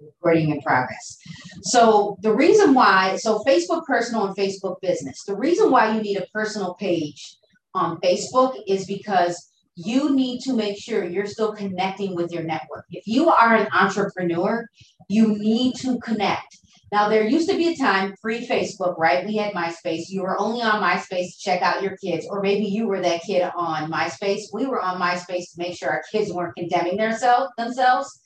recording 0.00 0.50
in 0.50 0.60
progress. 0.60 1.18
So 1.62 2.16
the 2.20 2.34
reason 2.34 2.74
why, 2.74 3.16
so 3.16 3.42
Facebook 3.46 3.84
personal 3.86 4.26
and 4.26 4.36
Facebook 4.36 4.80
business, 4.80 5.24
the 5.24 5.36
reason 5.36 5.70
why 5.70 5.94
you 5.94 6.02
need 6.02 6.18
a 6.18 6.26
personal 6.32 6.74
page 6.74 7.36
on 7.74 7.98
Facebook 8.00 8.54
is 8.66 8.86
because 8.86 9.50
you 9.74 10.14
need 10.14 10.40
to 10.40 10.54
make 10.54 10.78
sure 10.78 11.04
you're 11.04 11.26
still 11.26 11.52
connecting 11.52 12.14
with 12.14 12.32
your 12.32 12.42
network. 12.42 12.86
If 12.90 13.06
you 13.06 13.28
are 13.28 13.54
an 13.54 13.68
entrepreneur, 13.72 14.66
you 15.08 15.36
need 15.38 15.74
to 15.76 15.98
connect. 16.00 16.58
Now, 16.92 17.08
there 17.08 17.26
used 17.26 17.48
to 17.50 17.56
be 17.56 17.68
a 17.68 17.76
time 17.76 18.14
pre 18.22 18.46
Facebook, 18.46 18.96
right? 18.96 19.26
We 19.26 19.36
had 19.36 19.52
MySpace. 19.52 20.04
You 20.08 20.22
were 20.22 20.40
only 20.40 20.62
on 20.62 20.80
MySpace 20.80 21.32
to 21.32 21.38
check 21.38 21.60
out 21.60 21.82
your 21.82 21.96
kids, 21.96 22.26
or 22.30 22.40
maybe 22.40 22.64
you 22.64 22.86
were 22.86 23.00
that 23.00 23.22
kid 23.22 23.50
on 23.56 23.90
MySpace. 23.90 24.42
We 24.52 24.66
were 24.66 24.80
on 24.80 25.00
MySpace 25.00 25.52
to 25.52 25.58
make 25.58 25.76
sure 25.76 25.90
our 25.90 26.04
kids 26.12 26.32
weren't 26.32 26.56
condemning 26.56 26.96
themselves 26.96 27.50
themselves. 27.58 28.20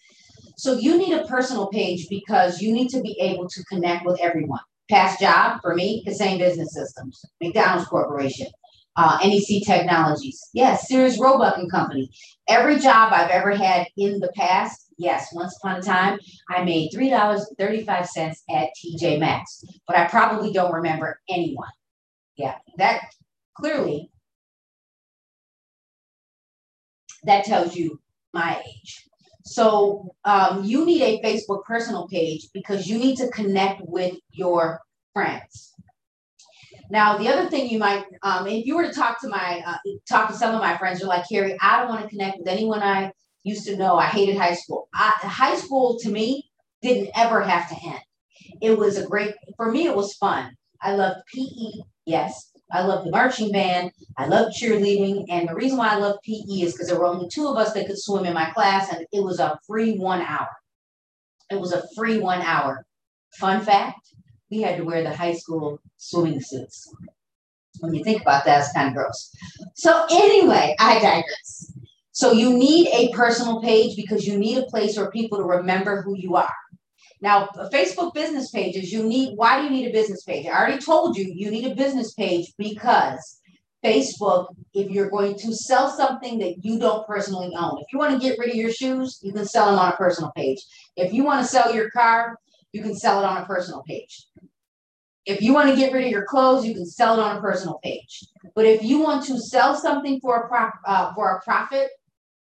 So 0.61 0.74
you 0.74 0.98
need 0.98 1.14
a 1.14 1.24
personal 1.24 1.69
page 1.69 2.06
because 2.10 2.60
you 2.60 2.70
need 2.70 2.91
to 2.91 3.00
be 3.00 3.19
able 3.19 3.48
to 3.48 3.64
connect 3.64 4.05
with 4.05 4.20
everyone. 4.20 4.60
Past 4.91 5.19
job 5.19 5.59
for 5.62 5.74
me, 5.74 6.05
Kasein 6.06 6.36
Business 6.36 6.74
Systems, 6.74 7.24
McDonald's 7.41 7.88
Corporation, 7.88 8.48
uh, 8.95 9.19
NEC 9.24 9.62
Technologies, 9.64 10.38
yes, 10.52 10.86
Sears 10.86 11.19
Roebuck 11.19 11.56
and 11.56 11.70
Company. 11.70 12.10
Every 12.46 12.78
job 12.78 13.10
I've 13.10 13.30
ever 13.30 13.52
had 13.52 13.86
in 13.96 14.20
the 14.20 14.30
past, 14.36 14.92
yes, 14.98 15.28
once 15.33 15.56
upon 15.56 15.78
a 15.78 15.83
time, 15.83 16.19
I 16.50 16.62
made 16.62 16.91
$3.35 16.92 18.36
at 18.50 18.69
TJ 18.77 19.19
Maxx, 19.19 19.64
but 19.86 19.97
I 19.97 20.08
probably 20.08 20.52
don't 20.52 20.74
remember 20.74 21.19
anyone. 21.30 21.70
Yeah, 22.36 22.56
that 22.77 23.00
clearly, 23.55 24.11
that 27.24 27.47
tells 27.47 27.74
you 27.74 27.98
my 28.34 28.62
age. 28.69 29.09
So 29.44 30.14
um, 30.24 30.64
you 30.64 30.84
need 30.84 31.02
a 31.02 31.20
Facebook 31.22 31.64
personal 31.64 32.06
page 32.08 32.48
because 32.52 32.86
you 32.86 32.98
need 32.98 33.16
to 33.16 33.28
connect 33.30 33.82
with 33.84 34.14
your 34.30 34.80
friends. 35.12 35.72
Now, 36.91 37.16
the 37.19 37.28
other 37.28 37.48
thing 37.48 37.69
you 37.70 37.78
might, 37.78 38.05
um, 38.22 38.47
if 38.47 38.66
you 38.66 38.77
were 38.77 38.86
to 38.86 38.92
talk 38.92 39.20
to 39.20 39.28
my, 39.28 39.62
uh, 39.64 39.77
talk 40.08 40.28
to 40.28 40.34
some 40.34 40.55
of 40.55 40.60
my 40.60 40.77
friends, 40.77 41.00
you're 41.00 41.08
like, 41.08 41.28
Carrie, 41.28 41.56
I 41.60 41.78
don't 41.78 41.88
want 41.88 42.02
to 42.02 42.08
connect 42.08 42.38
with 42.38 42.48
anyone 42.48 42.82
I 42.82 43.12
used 43.44 43.64
to 43.66 43.77
know. 43.77 43.97
I 43.97 44.06
hated 44.06 44.36
high 44.36 44.55
school. 44.55 44.88
I, 44.92 45.12
high 45.22 45.56
school 45.56 45.98
to 46.00 46.10
me 46.10 46.50
didn't 46.82 47.10
ever 47.14 47.42
have 47.42 47.69
to 47.69 47.77
end. 47.86 48.00
It 48.60 48.77
was 48.77 48.98
a 48.98 49.06
great, 49.06 49.34
for 49.56 49.70
me, 49.70 49.86
it 49.86 49.94
was 49.94 50.14
fun. 50.14 50.56
I 50.82 50.94
loved 50.94 51.20
PE, 51.32 51.82
yes. 52.06 52.50
I 52.72 52.82
love 52.82 53.04
the 53.04 53.10
marching 53.10 53.52
band. 53.52 53.92
I 54.16 54.26
love 54.26 54.52
cheerleading. 54.52 55.26
And 55.28 55.48
the 55.48 55.54
reason 55.54 55.78
why 55.78 55.88
I 55.88 55.96
love 55.96 56.18
PE 56.22 56.62
is 56.62 56.72
because 56.72 56.88
there 56.88 56.98
were 56.98 57.06
only 57.06 57.28
two 57.28 57.46
of 57.48 57.56
us 57.56 57.72
that 57.72 57.86
could 57.86 57.98
swim 57.98 58.24
in 58.26 58.34
my 58.34 58.50
class, 58.50 58.92
and 58.92 59.06
it 59.12 59.22
was 59.22 59.40
a 59.40 59.58
free 59.66 59.96
one 59.96 60.20
hour. 60.20 60.48
It 61.50 61.60
was 61.60 61.72
a 61.72 61.84
free 61.96 62.18
one 62.18 62.42
hour. 62.42 62.84
Fun 63.32 63.60
fact 63.60 64.14
we 64.50 64.62
had 64.62 64.76
to 64.76 64.84
wear 64.84 65.02
the 65.02 65.14
high 65.14 65.34
school 65.34 65.80
swimming 65.96 66.41
suits. 66.41 66.92
When 67.78 67.94
you 67.94 68.04
think 68.04 68.22
about 68.22 68.44
that, 68.44 68.60
it's 68.60 68.72
kind 68.72 68.88
of 68.88 68.94
gross. 68.94 69.32
So, 69.74 70.06
anyway, 70.10 70.74
I 70.78 70.94
digress. 70.94 71.72
So, 72.12 72.32
you 72.32 72.52
need 72.52 72.88
a 72.88 73.12
personal 73.14 73.62
page 73.62 73.96
because 73.96 74.26
you 74.26 74.38
need 74.38 74.58
a 74.58 74.66
place 74.66 74.96
for 74.96 75.10
people 75.10 75.38
to 75.38 75.44
remember 75.44 76.02
who 76.02 76.16
you 76.16 76.36
are. 76.36 76.52
Now, 77.22 77.48
Facebook 77.72 78.14
business 78.14 78.50
pages, 78.50 78.92
you 78.92 79.02
need, 79.02 79.36
why 79.36 79.58
do 79.58 79.64
you 79.64 79.70
need 79.70 79.88
a 79.88 79.92
business 79.92 80.24
page? 80.24 80.46
I 80.46 80.50
already 80.50 80.82
told 80.82 81.16
you, 81.16 81.30
you 81.34 81.50
need 81.50 81.70
a 81.70 81.74
business 81.74 82.14
page 82.14 82.54
because 82.56 83.40
Facebook, 83.84 84.54
if 84.72 84.90
you're 84.90 85.10
going 85.10 85.36
to 85.38 85.54
sell 85.54 85.91
something 85.91 86.38
that 86.38 86.64
you 86.64 86.78
don't 86.78 87.06
personally 87.06 87.52
own, 87.56 87.78
if 87.80 87.92
you 87.92 87.98
want 87.98 88.14
to 88.14 88.26
get 88.26 88.38
rid 88.38 88.50
of 88.50 88.56
your 88.56 88.72
shoes, 88.72 89.20
you 89.22 89.32
can 89.32 89.44
sell 89.44 89.66
them 89.66 89.78
on 89.78 89.92
a 89.92 89.96
personal 89.96 90.32
page. 90.34 90.64
If 90.96 91.12
you 91.12 91.24
want 91.24 91.44
to 91.44 91.50
sell 91.50 91.74
your 91.74 91.91
car, 91.91 92.38
you 92.72 92.82
can 92.82 92.94
sell 92.94 93.22
it 93.22 93.26
on 93.26 93.42
a 93.42 93.46
personal 93.46 93.82
page. 93.82 94.26
If 95.26 95.42
you 95.42 95.52
want 95.52 95.68
to 95.68 95.76
get 95.76 95.92
rid 95.92 96.04
of 96.04 96.10
your 96.10 96.24
clothes, 96.24 96.64
you 96.64 96.74
can 96.74 96.86
sell 96.86 97.18
it 97.18 97.22
on 97.22 97.36
a 97.36 97.41
personal 97.41 97.78
page. 97.84 98.25
But 98.54 98.64
if 98.64 98.82
you 98.82 99.00
want 99.00 99.26
to 99.26 99.38
sell 99.38 99.76
something 99.76 100.20
for 100.20 100.48
a 100.48 100.91
uh, 100.91 101.14
for 101.14 101.36
a 101.36 101.42
profit, 101.42 101.91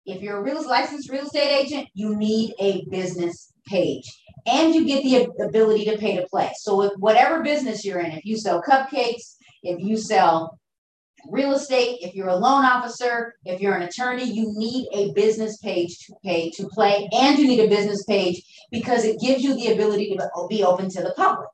if 0.05 0.21
you're 0.21 0.37
a 0.37 0.41
real 0.41 0.67
licensed 0.67 1.09
real 1.09 1.25
estate 1.25 1.51
agent, 1.51 1.87
you 1.93 2.15
need 2.15 2.55
a 2.59 2.85
business 2.89 3.53
page 3.67 4.09
and 4.45 4.73
you 4.75 4.85
get 4.85 5.03
the 5.03 5.43
ability 5.43 5.85
to 5.85 5.97
pay 5.97 6.15
to 6.15 6.27
play. 6.27 6.51
So 6.57 6.81
if 6.83 6.93
whatever 6.97 7.43
business 7.43 7.85
you're 7.85 7.99
in, 7.99 8.11
if 8.11 8.25
you 8.25 8.37
sell 8.37 8.61
cupcakes, 8.61 9.35
if 9.63 9.79
you 9.79 9.97
sell 9.97 10.59
real 11.29 11.53
estate, 11.53 11.99
if 12.01 12.13
you're 12.15 12.27
a 12.27 12.35
loan 12.35 12.65
officer, 12.65 13.35
if 13.45 13.61
you're 13.61 13.75
an 13.75 13.83
attorney, 13.83 14.25
you 14.25 14.53
need 14.57 14.87
a 14.93 15.13
business 15.13 15.57
page 15.57 15.99
to 15.99 16.13
pay 16.23 16.49
to 16.51 16.67
play, 16.67 17.07
and 17.13 17.39
you 17.39 17.47
need 17.47 17.61
a 17.61 17.69
business 17.69 18.03
page 18.03 18.43
because 18.71 19.05
it 19.05 19.19
gives 19.19 19.43
you 19.43 19.55
the 19.55 19.71
ability 19.71 20.15
to 20.15 20.47
be 20.49 20.63
open 20.63 20.89
to 20.89 21.01
the 21.01 21.13
public. 21.15 21.47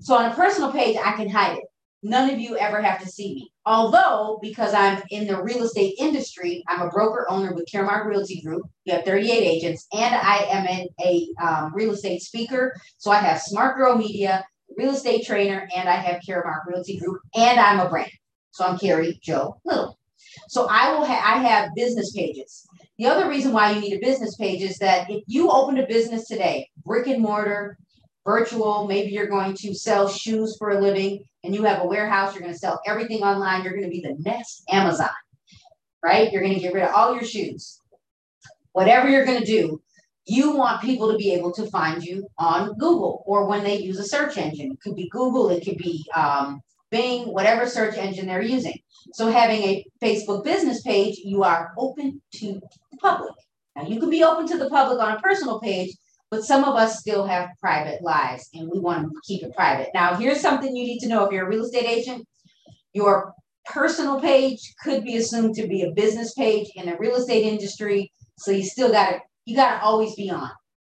So 0.00 0.14
on 0.14 0.30
a 0.30 0.34
personal 0.34 0.72
page, 0.72 0.96
I 0.96 1.12
can 1.12 1.28
hide 1.28 1.58
it. 1.58 1.64
None 2.02 2.30
of 2.30 2.38
you 2.38 2.56
ever 2.56 2.80
have 2.80 3.00
to 3.00 3.08
see 3.08 3.34
me. 3.34 3.52
Although, 3.66 4.38
because 4.40 4.72
I'm 4.72 5.02
in 5.10 5.26
the 5.26 5.42
real 5.42 5.64
estate 5.64 5.94
industry, 5.98 6.62
I'm 6.68 6.82
a 6.82 6.90
broker 6.90 7.26
owner 7.28 7.52
with 7.52 7.68
Caremark 7.72 8.06
Realty 8.06 8.40
Group. 8.40 8.62
We 8.86 8.92
have 8.92 9.04
38 9.04 9.32
agents, 9.32 9.86
and 9.92 10.14
I 10.14 10.38
am 10.50 10.66
in 10.66 10.88
a 11.04 11.28
um, 11.42 11.74
real 11.74 11.92
estate 11.92 12.22
speaker. 12.22 12.74
So 12.98 13.10
I 13.10 13.16
have 13.16 13.40
Smart 13.42 13.76
Grow 13.76 13.96
Media, 13.96 14.44
real 14.76 14.94
estate 14.94 15.26
trainer, 15.26 15.68
and 15.74 15.88
I 15.88 15.96
have 15.96 16.22
Caremark 16.26 16.66
Realty 16.66 16.98
Group, 16.98 17.20
and 17.34 17.58
I'm 17.58 17.80
a 17.80 17.88
brand. 17.88 18.10
So 18.52 18.64
I'm 18.64 18.78
Carrie 18.78 19.18
Joe 19.22 19.60
Little. 19.64 19.98
So 20.48 20.66
I 20.70 20.92
will 20.92 21.04
ha- 21.04 21.22
I 21.24 21.38
have 21.42 21.74
business 21.74 22.12
pages. 22.12 22.66
The 22.98 23.06
other 23.06 23.28
reason 23.28 23.52
why 23.52 23.72
you 23.72 23.80
need 23.80 23.94
a 23.94 24.00
business 24.00 24.36
page 24.36 24.62
is 24.62 24.78
that 24.78 25.10
if 25.10 25.22
you 25.26 25.50
opened 25.50 25.78
a 25.78 25.86
business 25.86 26.26
today, 26.26 26.68
brick 26.84 27.06
and 27.06 27.22
mortar, 27.22 27.78
virtual, 28.28 28.86
maybe 28.86 29.10
you're 29.10 29.26
going 29.26 29.54
to 29.54 29.74
sell 29.74 30.06
shoes 30.06 30.54
for 30.58 30.70
a 30.70 30.80
living, 30.80 31.24
and 31.42 31.54
you 31.54 31.62
have 31.62 31.82
a 31.82 31.86
warehouse, 31.86 32.34
you're 32.34 32.42
going 32.42 32.52
to 32.52 32.58
sell 32.58 32.78
everything 32.86 33.22
online, 33.22 33.64
you're 33.64 33.72
going 33.72 33.90
to 33.90 33.90
be 33.90 34.02
the 34.02 34.16
next 34.18 34.64
Amazon, 34.70 35.08
right? 36.04 36.30
You're 36.30 36.42
going 36.42 36.52
to 36.52 36.60
get 36.60 36.74
rid 36.74 36.84
of 36.84 36.94
all 36.94 37.14
your 37.14 37.24
shoes. 37.24 37.80
Whatever 38.72 39.08
you're 39.08 39.24
going 39.24 39.40
to 39.40 39.46
do, 39.46 39.80
you 40.26 40.50
want 40.50 40.82
people 40.82 41.10
to 41.10 41.16
be 41.16 41.32
able 41.32 41.52
to 41.52 41.70
find 41.70 42.04
you 42.04 42.28
on 42.36 42.74
Google 42.74 43.22
or 43.24 43.46
when 43.46 43.64
they 43.64 43.78
use 43.78 43.98
a 43.98 44.04
search 44.04 44.36
engine. 44.36 44.72
It 44.72 44.80
could 44.82 44.94
be 44.94 45.08
Google, 45.08 45.48
it 45.48 45.64
could 45.64 45.78
be 45.78 46.04
um, 46.14 46.60
Bing, 46.90 47.32
whatever 47.32 47.66
search 47.66 47.96
engine 47.96 48.26
they're 48.26 48.42
using. 48.42 48.78
So 49.14 49.30
having 49.30 49.62
a 49.62 49.84
Facebook 50.02 50.44
business 50.44 50.82
page, 50.82 51.16
you 51.24 51.44
are 51.44 51.72
open 51.78 52.20
to 52.34 52.60
the 52.90 52.96
public. 52.98 53.32
Now 53.74 53.86
you 53.86 53.98
can 53.98 54.10
be 54.10 54.22
open 54.22 54.46
to 54.48 54.58
the 54.58 54.68
public 54.68 55.00
on 55.00 55.16
a 55.16 55.20
personal 55.20 55.60
page, 55.60 55.96
but 56.30 56.44
some 56.44 56.64
of 56.64 56.74
us 56.76 56.98
still 57.00 57.26
have 57.26 57.50
private 57.60 58.02
lives 58.02 58.48
and 58.54 58.68
we 58.70 58.78
want 58.78 59.02
to 59.04 59.20
keep 59.26 59.42
it 59.42 59.54
private. 59.54 59.88
Now, 59.94 60.14
here's 60.14 60.40
something 60.40 60.74
you 60.76 60.84
need 60.84 61.00
to 61.00 61.08
know 61.08 61.24
if 61.24 61.32
you're 61.32 61.46
a 61.46 61.48
real 61.48 61.64
estate 61.64 61.86
agent, 61.86 62.26
your 62.92 63.32
personal 63.64 64.20
page 64.20 64.74
could 64.82 65.04
be 65.04 65.16
assumed 65.16 65.54
to 65.54 65.66
be 65.66 65.82
a 65.82 65.92
business 65.92 66.34
page 66.34 66.68
in 66.74 66.86
the 66.86 66.96
real 66.98 67.16
estate 67.16 67.44
industry. 67.44 68.12
So 68.38 68.50
you 68.50 68.64
still 68.64 68.90
got 68.90 69.10
to, 69.10 69.20
you 69.46 69.56
got 69.56 69.78
to 69.78 69.84
always 69.84 70.14
be 70.14 70.30
on, 70.30 70.50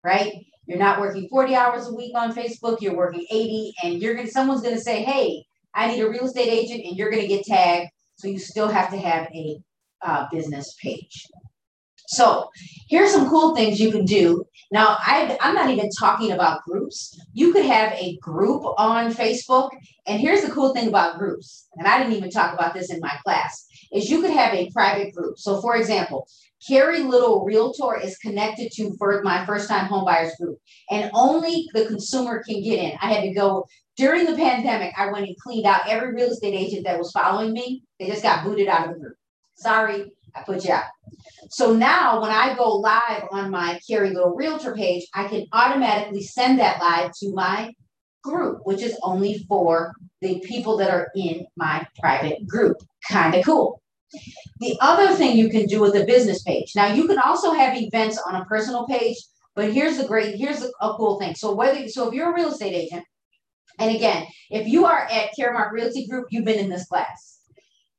right? 0.05 0.33
You're 0.67 0.79
not 0.79 1.01
working 1.01 1.29
40 1.29 1.55
hours 1.55 1.89
a 1.89 1.95
week 1.95 2.13
on 2.17 2.33
Facebook, 2.33 2.81
you're 2.81 2.97
working 2.97 3.27
80, 3.31 3.75
and 3.83 4.01
you're 4.01 4.15
going 4.15 4.27
to, 4.27 4.33
someone's 4.33 4.63
going 4.63 4.77
to 4.77 4.81
say, 4.81 5.03
hey, 5.03 5.45
I 5.75 5.89
need 5.89 6.01
a 6.01 6.09
real 6.09 6.27
estate 6.27 6.49
agent, 6.49 6.85
and 6.85 6.97
you're 6.97 7.11
going 7.11 7.23
to 7.23 7.29
get 7.29 7.45
tagged. 7.45 7.91
So 8.17 8.29
you 8.29 8.39
still 8.39 8.69
have 8.69 8.91
to 8.91 8.99
have 8.99 9.29
a 9.35 9.59
uh, 10.03 10.27
business 10.31 10.75
page. 10.83 11.27
So 12.11 12.51
here's 12.89 13.13
some 13.13 13.29
cool 13.29 13.55
things 13.55 13.81
you 13.81 13.93
can 13.93 14.05
do. 14.05 14.45
Now, 14.73 14.99
I, 15.01 15.37
I'm 15.41 15.55
not 15.55 15.71
even 15.71 15.91
talking 15.91 16.33
about 16.33 16.63
groups. 16.65 17.19
You 17.33 17.53
could 17.53 17.65
have 17.65 17.93
a 17.93 18.17
group 18.19 18.63
on 18.79 19.13
Facebook. 19.13 19.71
And 20.07 20.21
here's 20.21 20.43
the 20.43 20.51
cool 20.51 20.75
thing 20.75 20.89
about 20.89 21.19
groups, 21.19 21.69
and 21.77 21.87
I 21.87 21.99
didn't 21.99 22.15
even 22.15 22.31
talk 22.31 22.53
about 22.53 22.75
this 22.75 22.91
in 22.91 22.99
my 23.01 23.15
class, 23.23 23.67
is 23.93 24.11
you 24.11 24.21
could 24.21 24.31
have 24.31 24.53
a 24.55 24.71
private 24.71 25.15
group. 25.15 25.39
So 25.39 25.61
for 25.61 25.77
example, 25.77 26.27
Carrie 26.67 27.05
Little 27.05 27.45
Realtor 27.45 28.01
is 28.03 28.17
connected 28.19 28.73
to 28.73 28.93
for 28.99 29.23
my 29.23 29.47
first 29.47 29.69
time 29.69 29.89
homebuyers 29.89 30.37
group, 30.37 30.59
and 30.91 31.11
only 31.15 31.69
the 31.75 31.87
consumer 31.87 32.43
can 32.43 32.63
get 32.63 32.81
in. 32.81 32.99
I 33.01 33.13
had 33.13 33.23
to 33.23 33.33
go 33.33 33.67
during 33.97 34.27
the 34.27 34.37
pandemic. 34.37 34.93
I 34.99 35.13
went 35.13 35.27
and 35.27 35.37
cleaned 35.37 35.67
out 35.67 35.89
every 35.89 36.13
real 36.13 36.31
estate 36.31 36.55
agent 36.55 36.85
that 36.87 36.99
was 36.99 37.13
following 37.13 37.53
me. 37.53 37.85
They 38.01 38.09
just 38.09 38.23
got 38.23 38.45
booted 38.45 38.67
out 38.67 38.89
of 38.89 38.95
the 38.95 39.01
group. 39.01 39.17
Sorry, 39.55 40.11
I 40.35 40.43
put 40.43 40.65
you 40.65 40.73
out. 40.73 40.85
So 41.51 41.75
now 41.75 42.21
when 42.21 42.31
I 42.31 42.55
go 42.55 42.77
live 42.77 43.25
on 43.31 43.51
my 43.51 43.81
Carrie 43.87 44.11
Little 44.11 44.35
Realtor 44.35 44.75
page, 44.75 45.07
I 45.15 45.27
can 45.29 45.47
automatically 45.53 46.23
send 46.23 46.59
that 46.59 46.81
live 46.81 47.13
to 47.21 47.33
my 47.33 47.75
group, 48.23 48.61
which 48.65 48.83
is 48.83 48.99
only 49.03 49.45
for 49.49 49.93
the 50.21 50.41
people 50.41 50.77
that 50.79 50.91
are 50.91 51.09
in 51.17 51.47
my 51.57 51.87
private 51.99 52.47
group. 52.47 52.77
Kind 53.09 53.35
of 53.35 53.45
cool. 53.45 53.83
The 54.59 54.77
other 54.81 55.15
thing 55.15 55.37
you 55.37 55.49
can 55.49 55.67
do 55.67 55.81
with 55.81 55.95
a 55.95 56.05
business 56.05 56.43
page. 56.43 56.73
Now 56.75 56.93
you 56.93 57.07
can 57.07 57.19
also 57.19 57.53
have 57.53 57.77
events 57.77 58.19
on 58.19 58.37
a 58.37 58.45
personal 58.45 58.87
page, 58.87 59.17
but 59.55 59.73
here's 59.73 59.99
the 59.99 60.07
great, 60.07 60.37
here's 60.37 60.63
a, 60.63 60.71
a 60.81 60.95
cool 60.95 61.19
thing. 61.19 61.35
So 61.35 61.55
whether 61.55 61.89
so 61.89 62.09
if 62.09 62.15
you're 62.15 62.31
a 62.31 62.35
real 62.35 62.53
estate 62.53 62.75
agent, 62.75 63.05
and 63.79 63.95
again, 63.95 64.27
if 64.51 64.67
you 64.69 64.85
are 64.85 65.09
at 65.11 65.31
Caremark 65.39 65.73
Realty 65.73 66.07
Group, 66.07 66.27
you've 66.31 66.45
been 66.45 66.59
in 66.59 66.69
this 66.69 66.87
class 66.87 67.40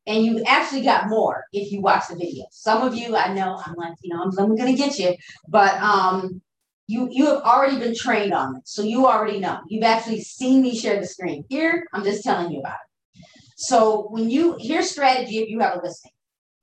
and 0.07 0.25
you 0.25 0.43
actually 0.45 0.81
got 0.81 1.09
more 1.09 1.45
if 1.53 1.71
you 1.71 1.81
watch 1.81 2.07
the 2.09 2.15
video. 2.15 2.45
Some 2.51 2.81
of 2.81 2.95
you, 2.95 3.15
I 3.15 3.33
know, 3.33 3.61
I'm 3.65 3.75
like, 3.75 3.93
you 4.01 4.13
know, 4.13 4.23
I'm, 4.23 4.37
I'm 4.39 4.55
going 4.55 4.75
to 4.75 4.81
get 4.81 4.97
you, 4.97 5.15
but 5.47 5.75
um, 5.81 6.41
you 6.87 7.07
you 7.11 7.25
have 7.27 7.41
already 7.43 7.77
been 7.77 7.95
trained 7.95 8.33
on 8.33 8.57
it. 8.57 8.63
So 8.65 8.81
you 8.81 9.07
already 9.07 9.39
know. 9.39 9.59
You've 9.67 9.83
actually 9.83 10.21
seen 10.21 10.61
me 10.61 10.77
share 10.77 10.99
the 10.99 11.07
screen. 11.07 11.45
Here, 11.49 11.87
I'm 11.93 12.03
just 12.03 12.23
telling 12.23 12.51
you 12.51 12.59
about 12.59 12.73
it. 12.73 13.25
So 13.55 14.07
when 14.09 14.29
you 14.29 14.57
here's 14.59 14.89
strategy 14.89 15.39
if 15.39 15.49
you 15.49 15.59
have 15.59 15.77
a 15.77 15.81
listing. 15.81 16.11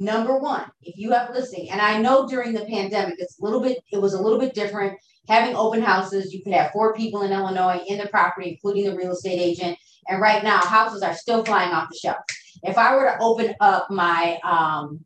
Number 0.01 0.39
one, 0.39 0.65
if 0.83 0.97
you 0.97 1.11
have 1.11 1.31
a 1.31 1.33
listing, 1.33 1.71
and 1.71 1.81
I 1.81 2.01
know 2.01 2.29
during 2.29 2.53
the 2.53 2.65
pandemic, 2.67 3.17
it's 3.19 3.41
a 3.41 3.45
little 3.45 3.61
bit, 3.61 3.79
it 3.91 4.01
was 4.01 4.15
a 4.15 4.23
little 4.23 4.39
bit 4.39 4.55
different. 4.55 4.97
Having 5.29 5.57
open 5.57 5.83
houses, 5.83 6.33
you 6.33 6.43
could 6.45 6.53
have 6.53 6.71
four 6.71 6.95
people 6.95 7.23
in 7.23 7.33
Illinois 7.33 7.83
in 7.89 7.99
the 7.99 8.07
property, 8.07 8.51
including 8.51 8.85
the 8.85 8.97
real 8.97 9.11
estate 9.11 9.41
agent. 9.41 9.77
And 10.09 10.21
right 10.21 10.45
now, 10.45 10.61
houses 10.61 11.03
are 11.03 11.15
still 11.15 11.45
flying 11.45 11.73
off 11.73 11.89
the 11.91 11.99
shelf. 11.99 12.19
If 12.63 12.79
I 12.79 12.97
were 12.97 13.05
to 13.05 13.19
open 13.21 13.55
up 13.61 13.91
my, 13.91 14.39
um, 14.45 15.05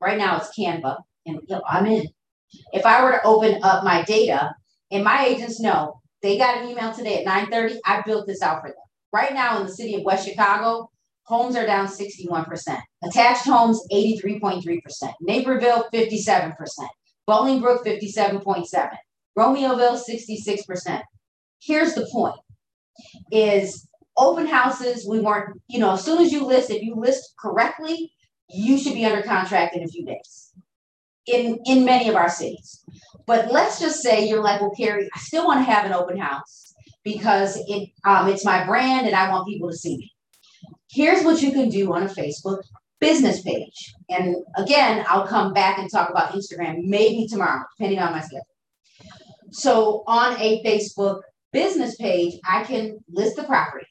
right 0.00 0.18
now 0.18 0.36
it's 0.38 0.56
Canva, 0.56 0.98
and 1.26 1.40
I'm 1.68 1.86
in. 1.86 2.08
If 2.72 2.84
I 2.84 3.02
were 3.02 3.12
to 3.12 3.22
open 3.24 3.60
up 3.62 3.84
my 3.84 4.02
data, 4.02 4.54
and 4.90 5.04
my 5.04 5.24
agents 5.24 5.60
know 5.60 6.00
they 6.22 6.36
got 6.36 6.58
an 6.58 6.68
email 6.68 6.92
today 6.92 7.24
at 7.24 7.26
9:30, 7.26 7.78
I 7.84 8.02
built 8.02 8.26
this 8.26 8.42
out 8.42 8.62
for 8.62 8.68
them. 8.68 8.76
Right 9.12 9.32
now 9.32 9.58
in 9.60 9.66
the 9.66 9.72
city 9.72 9.94
of 9.96 10.02
West 10.02 10.26
Chicago, 10.28 10.90
homes 11.24 11.56
are 11.56 11.66
down 11.66 11.86
61%. 11.86 12.80
Attached 13.04 13.44
homes, 13.44 13.80
83.3%. 13.92 15.12
Naperville, 15.20 15.88
57%. 15.92 16.54
Bolingbrook, 17.28 17.84
57.7. 17.84 18.90
Romeoville, 19.38 19.98
66%. 19.98 21.02
Here's 21.60 21.94
the 21.94 22.08
point 22.12 22.36
is 23.30 23.86
open 24.20 24.46
houses, 24.46 25.06
we 25.08 25.18
weren't, 25.20 25.60
you 25.68 25.80
know, 25.80 25.92
as 25.92 26.04
soon 26.04 26.22
as 26.22 26.30
you 26.30 26.44
list, 26.44 26.70
if 26.70 26.82
you 26.82 26.94
list 26.94 27.34
correctly, 27.38 28.12
you 28.48 28.78
should 28.78 28.94
be 28.94 29.04
under 29.04 29.22
contract 29.22 29.74
in 29.74 29.82
a 29.82 29.88
few 29.88 30.04
days 30.04 30.52
in, 31.26 31.58
in 31.64 31.84
many 31.84 32.08
of 32.08 32.16
our 32.16 32.28
cities. 32.28 32.84
But 33.26 33.50
let's 33.50 33.80
just 33.80 34.02
say 34.02 34.28
you're 34.28 34.42
like, 34.42 34.60
well, 34.60 34.74
Carrie, 34.76 35.08
I 35.14 35.18
still 35.18 35.46
want 35.46 35.64
to 35.64 35.72
have 35.72 35.86
an 35.86 35.92
open 35.92 36.18
house 36.18 36.74
because 37.02 37.56
it 37.66 37.88
um, 38.04 38.28
it's 38.28 38.44
my 38.44 38.64
brand 38.64 39.06
and 39.06 39.16
I 39.16 39.30
want 39.30 39.48
people 39.48 39.70
to 39.70 39.76
see 39.76 39.96
me. 39.96 40.12
Here's 40.90 41.24
what 41.24 41.40
you 41.40 41.52
can 41.52 41.68
do 41.68 41.92
on 41.92 42.02
a 42.02 42.06
Facebook 42.06 42.62
business 43.00 43.40
page. 43.40 43.94
And 44.10 44.36
again, 44.56 45.04
I'll 45.08 45.26
come 45.26 45.52
back 45.52 45.78
and 45.78 45.90
talk 45.90 46.10
about 46.10 46.32
Instagram 46.32 46.84
maybe 46.84 47.26
tomorrow, 47.26 47.64
depending 47.76 48.00
on 48.00 48.12
my 48.12 48.20
schedule. 48.20 48.46
So 49.52 50.04
on 50.06 50.36
a 50.38 50.62
Facebook 50.64 51.22
business 51.52 51.96
page, 51.96 52.34
I 52.48 52.64
can 52.64 52.98
list 53.08 53.36
the 53.36 53.44
property. 53.44 53.86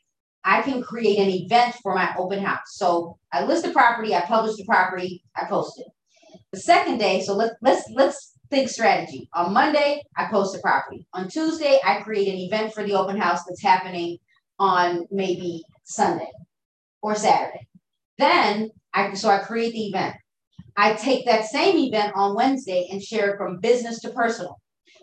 I 0.49 0.63
can 0.63 0.81
create 0.81 1.19
an 1.19 1.29
event 1.29 1.75
for 1.83 1.93
my 1.93 2.11
open 2.17 2.43
house. 2.43 2.71
So 2.71 3.19
I 3.31 3.45
list 3.45 3.63
the 3.63 3.71
property, 3.71 4.15
I 4.15 4.21
publish 4.21 4.55
the 4.55 4.65
property, 4.65 5.23
I 5.35 5.45
post 5.45 5.79
it. 5.79 5.85
The 6.51 6.59
second 6.59 6.97
day, 6.97 7.21
so 7.21 7.35
let's 7.35 7.53
let's 7.61 7.83
let's 7.93 8.33
think 8.49 8.67
strategy. 8.67 9.29
On 9.35 9.53
Monday, 9.53 10.01
I 10.17 10.25
post 10.25 10.53
the 10.53 10.59
property. 10.59 11.05
On 11.13 11.29
Tuesday, 11.29 11.77
I 11.85 12.01
create 12.01 12.27
an 12.33 12.39
event 12.39 12.73
for 12.73 12.83
the 12.83 12.95
open 12.95 13.15
house 13.15 13.43
that's 13.47 13.61
happening 13.61 14.17
on 14.57 15.05
maybe 15.11 15.61
Sunday 15.83 16.31
or 17.03 17.13
Saturday. 17.13 17.67
Then 18.17 18.71
I 18.91 19.13
so 19.13 19.29
I 19.29 19.37
create 19.37 19.73
the 19.73 19.85
event. 19.85 20.15
I 20.75 20.93
take 20.93 21.25
that 21.27 21.45
same 21.45 21.77
event 21.77 22.13
on 22.15 22.35
Wednesday 22.35 22.87
and 22.91 23.03
share 23.03 23.29
it 23.31 23.37
from 23.37 23.59
business 23.59 23.99
to 23.99 24.09
personal 24.09 24.59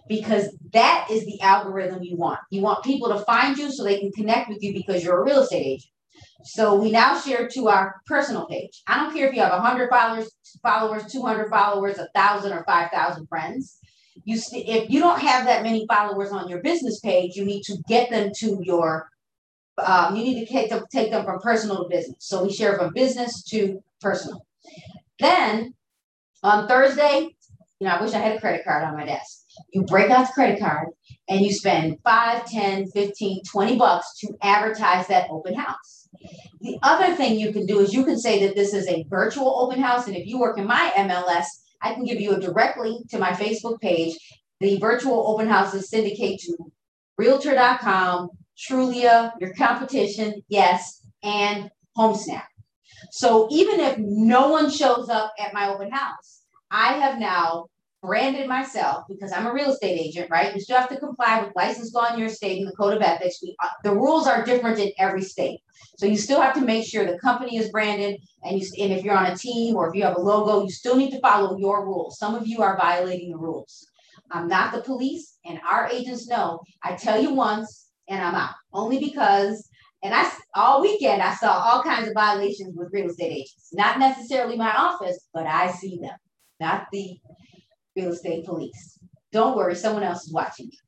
because 0.09 0.57
that 0.73 1.09
is 1.11 1.25
the 1.25 1.41
algorithm 1.41 2.03
you 2.03 2.17
want. 2.17 2.41
You 2.51 2.63
want 2.63 2.85
people 2.85 3.09
to 3.09 3.25
find 3.25 3.57
you 3.57 3.71
so 3.71 3.85
they 3.85 3.99
can 3.99 4.13
connect 4.13 4.49
with 4.49 4.63
you 4.63 4.73
because 4.73 5.03
you're 5.03 5.21
a 5.21 5.25
real 5.25 5.41
estate 5.41 5.67
agent. 5.67 5.93
So 6.45 6.77
we 6.77 6.91
now 6.91 7.19
share 7.19 7.49
to 7.49 7.69
our 7.69 7.97
personal 8.07 8.47
page. 8.47 8.83
I 8.87 9.03
don't 9.03 9.15
care 9.15 9.29
if 9.29 9.35
you 9.35 9.41
have 9.41 9.53
100 9.53 9.91
followers, 9.91 10.31
followers, 10.63 11.11
200 11.11 11.51
followers, 11.51 11.99
a 11.99 12.09
1,000 12.15 12.53
or 12.53 12.65
5,000 12.65 13.27
friends. 13.27 13.79
You 14.25 14.39
st- 14.39 14.69
if 14.69 14.89
you 14.89 15.01
don't 15.01 15.21
have 15.21 15.45
that 15.47 15.63
many 15.63 15.87
followers 15.89 16.31
on 16.31 16.49
your 16.49 16.61
business 16.63 17.01
page, 17.01 17.37
you 17.37 17.45
need 17.45 17.63
to 17.65 17.77
get 17.89 18.11
them 18.11 18.31
to 18.39 18.59
your. 18.63 19.09
Um, 19.79 20.17
you 20.17 20.25
need 20.25 20.47
to 20.47 20.51
take 20.51 20.71
them, 20.71 20.85
take 20.91 21.11
them 21.11 21.25
from 21.25 21.39
personal 21.41 21.83
to 21.83 21.89
business. 21.89 22.17
So 22.21 22.45
we 22.45 22.53
share 22.53 22.79
from 22.79 22.95
business 22.95 23.43
to 23.51 23.83
personal. 24.01 24.47
Then 25.19 25.75
on 26.43 26.67
Thursday, 26.67 27.37
you 27.79 27.87
know, 27.87 27.95
I 27.95 28.01
wish 28.01 28.15
I 28.15 28.19
had 28.19 28.37
a 28.37 28.41
credit 28.41 28.65
card 28.65 28.85
on 28.85 28.97
my 28.97 29.05
desk. 29.05 29.46
You 29.73 29.83
break 29.83 30.11
out 30.11 30.27
the 30.27 30.33
credit 30.33 30.61
card 30.61 30.89
and 31.29 31.41
you 31.41 31.53
spend 31.53 31.99
5, 32.05 32.47
10, 32.51 32.89
15, 32.89 33.43
20 33.45 33.77
bucks 33.77 34.19
to 34.21 34.37
advertise 34.43 35.07
that 35.09 35.29
open 35.31 35.55
house. 35.55 36.09
The 36.61 36.79
other 36.83 37.15
thing 37.15 37.39
you 37.39 37.53
can 37.53 37.67
do 37.67 37.81
is 37.81 37.93
you 37.93 38.05
can 38.05 38.19
say 38.19 38.47
that 38.47 38.57
this 38.57 38.73
is 38.73 38.89
a 38.89 39.05
virtual 39.09 39.59
open 39.59 39.81
house. 39.81 40.07
And 40.07 40.17
if 40.17 40.27
you 40.27 40.39
work 40.39 40.59
in 40.59 40.67
my 40.67 40.93
MLS, 40.97 41.47
I 41.83 41.95
can 41.95 42.05
give 42.05 42.21
you 42.21 42.35
a 42.35 42.41
direct 42.41 42.79
link 42.79 43.09
to 43.11 43.19
my 43.19 43.33
Facebook 43.33 43.81
page. 43.81 44.17
The 44.61 44.79
virtual 44.79 45.27
open 45.29 45.49
houses 45.49 45.91
syndicate 45.91 46.41
to 46.41 46.57
realtor.com, 47.19 48.31
Trulia, 48.57 49.33
your 49.41 49.53
competition, 49.55 50.43
yes, 50.49 51.07
and 51.23 51.71
HomeSnap. 51.97 52.45
So 53.11 53.49
even 53.51 53.81
if 53.81 53.99
no 53.99 54.49
one 54.49 54.71
shows 54.71 55.09
up 55.09 55.33
at 55.39 55.53
my 55.53 55.69
open 55.69 55.91
house, 55.91 56.43
I 56.71 56.95
have 56.95 57.19
now 57.19 57.67
branded 58.03 58.49
myself 58.49 59.05
because 59.09 59.33
I'm 59.33 59.47
a 59.47 59.53
real 59.53 59.71
estate 59.71 59.99
agent, 60.01 60.31
right? 60.31 60.55
You 60.55 60.61
still 60.61 60.79
have 60.79 60.89
to 60.91 60.99
comply 60.99 61.43
with 61.43 61.57
license 61.57 61.93
law 61.95 62.13
in 62.13 62.19
your 62.19 62.29
state 62.29 62.59
and 62.59 62.69
the 62.69 62.77
code 62.77 62.95
of 62.95 63.03
ethics. 63.03 63.41
We, 63.43 63.57
uh, 63.63 63.69
the 63.83 63.95
rules 63.95 64.27
are 64.27 64.45
different 64.45 64.79
in 64.79 64.93
every 64.99 65.23
state. 65.23 65.61
So 65.99 66.07
you 66.07 66.17
still 66.17 66.41
have 66.41 66.55
to 66.55 66.61
make 66.61 66.87
sure 66.87 67.05
the 67.05 67.19
company 67.19 67.57
is 67.57 67.71
branded 67.71 68.21
and 68.45 68.61
you 68.61 68.67
and 68.79 68.93
if 68.93 69.05
you're 69.05 69.17
on 69.17 69.27
a 69.27 69.37
team 69.37 69.77
or 69.77 69.89
if 69.89 69.95
you 69.95 70.05
have 70.05 70.17
a 70.17 70.21
logo, 70.21 70.65
you 70.65 70.71
still 70.71 70.97
need 70.97 71.11
to 71.11 71.21
follow 71.21 71.57
your 71.57 71.87
rules. 71.87 72.19
Some 72.19 72.35
of 72.35 72.47
you 72.47 72.63
are 72.63 72.77
violating 72.77 73.31
the 73.31 73.39
rules. 73.39 73.87
I'm 74.31 74.49
not 74.49 74.73
the 74.73 74.83
police 74.83 75.39
and 75.45 75.61
our 75.69 75.89
agents 75.89 76.29
know 76.29 76.61
I 76.83 76.95
tell 76.95 77.21
you 77.21 77.33
once 77.33 77.89
and 78.09 78.23
I'm 78.23 78.35
out. 78.35 78.55
Only 78.73 78.99
because 78.99 79.69
and 80.03 80.15
I 80.15 80.31
all 80.55 80.83
weekend 80.83 81.23
I 81.23 81.35
saw 81.35 81.53
all 81.53 81.83
kinds 81.83 82.09
of 82.09 82.15
violations 82.15 82.77
with 82.77 82.93
real 82.93 83.09
estate 83.09 83.33
agents. 83.33 83.71
Not 83.73 83.99
necessarily 83.99 84.57
my 84.57 84.75
office, 84.75 85.27
but 85.33 85.47
I 85.47 85.73
see 85.73 85.99
them. 85.99 86.17
Not 86.61 86.87
the 86.93 87.19
real 87.97 88.13
estate 88.13 88.45
police. 88.45 88.99
Don't 89.33 89.57
worry, 89.57 89.75
someone 89.75 90.03
else 90.03 90.27
is 90.27 90.33
watching 90.33 90.67
you. 90.67 90.79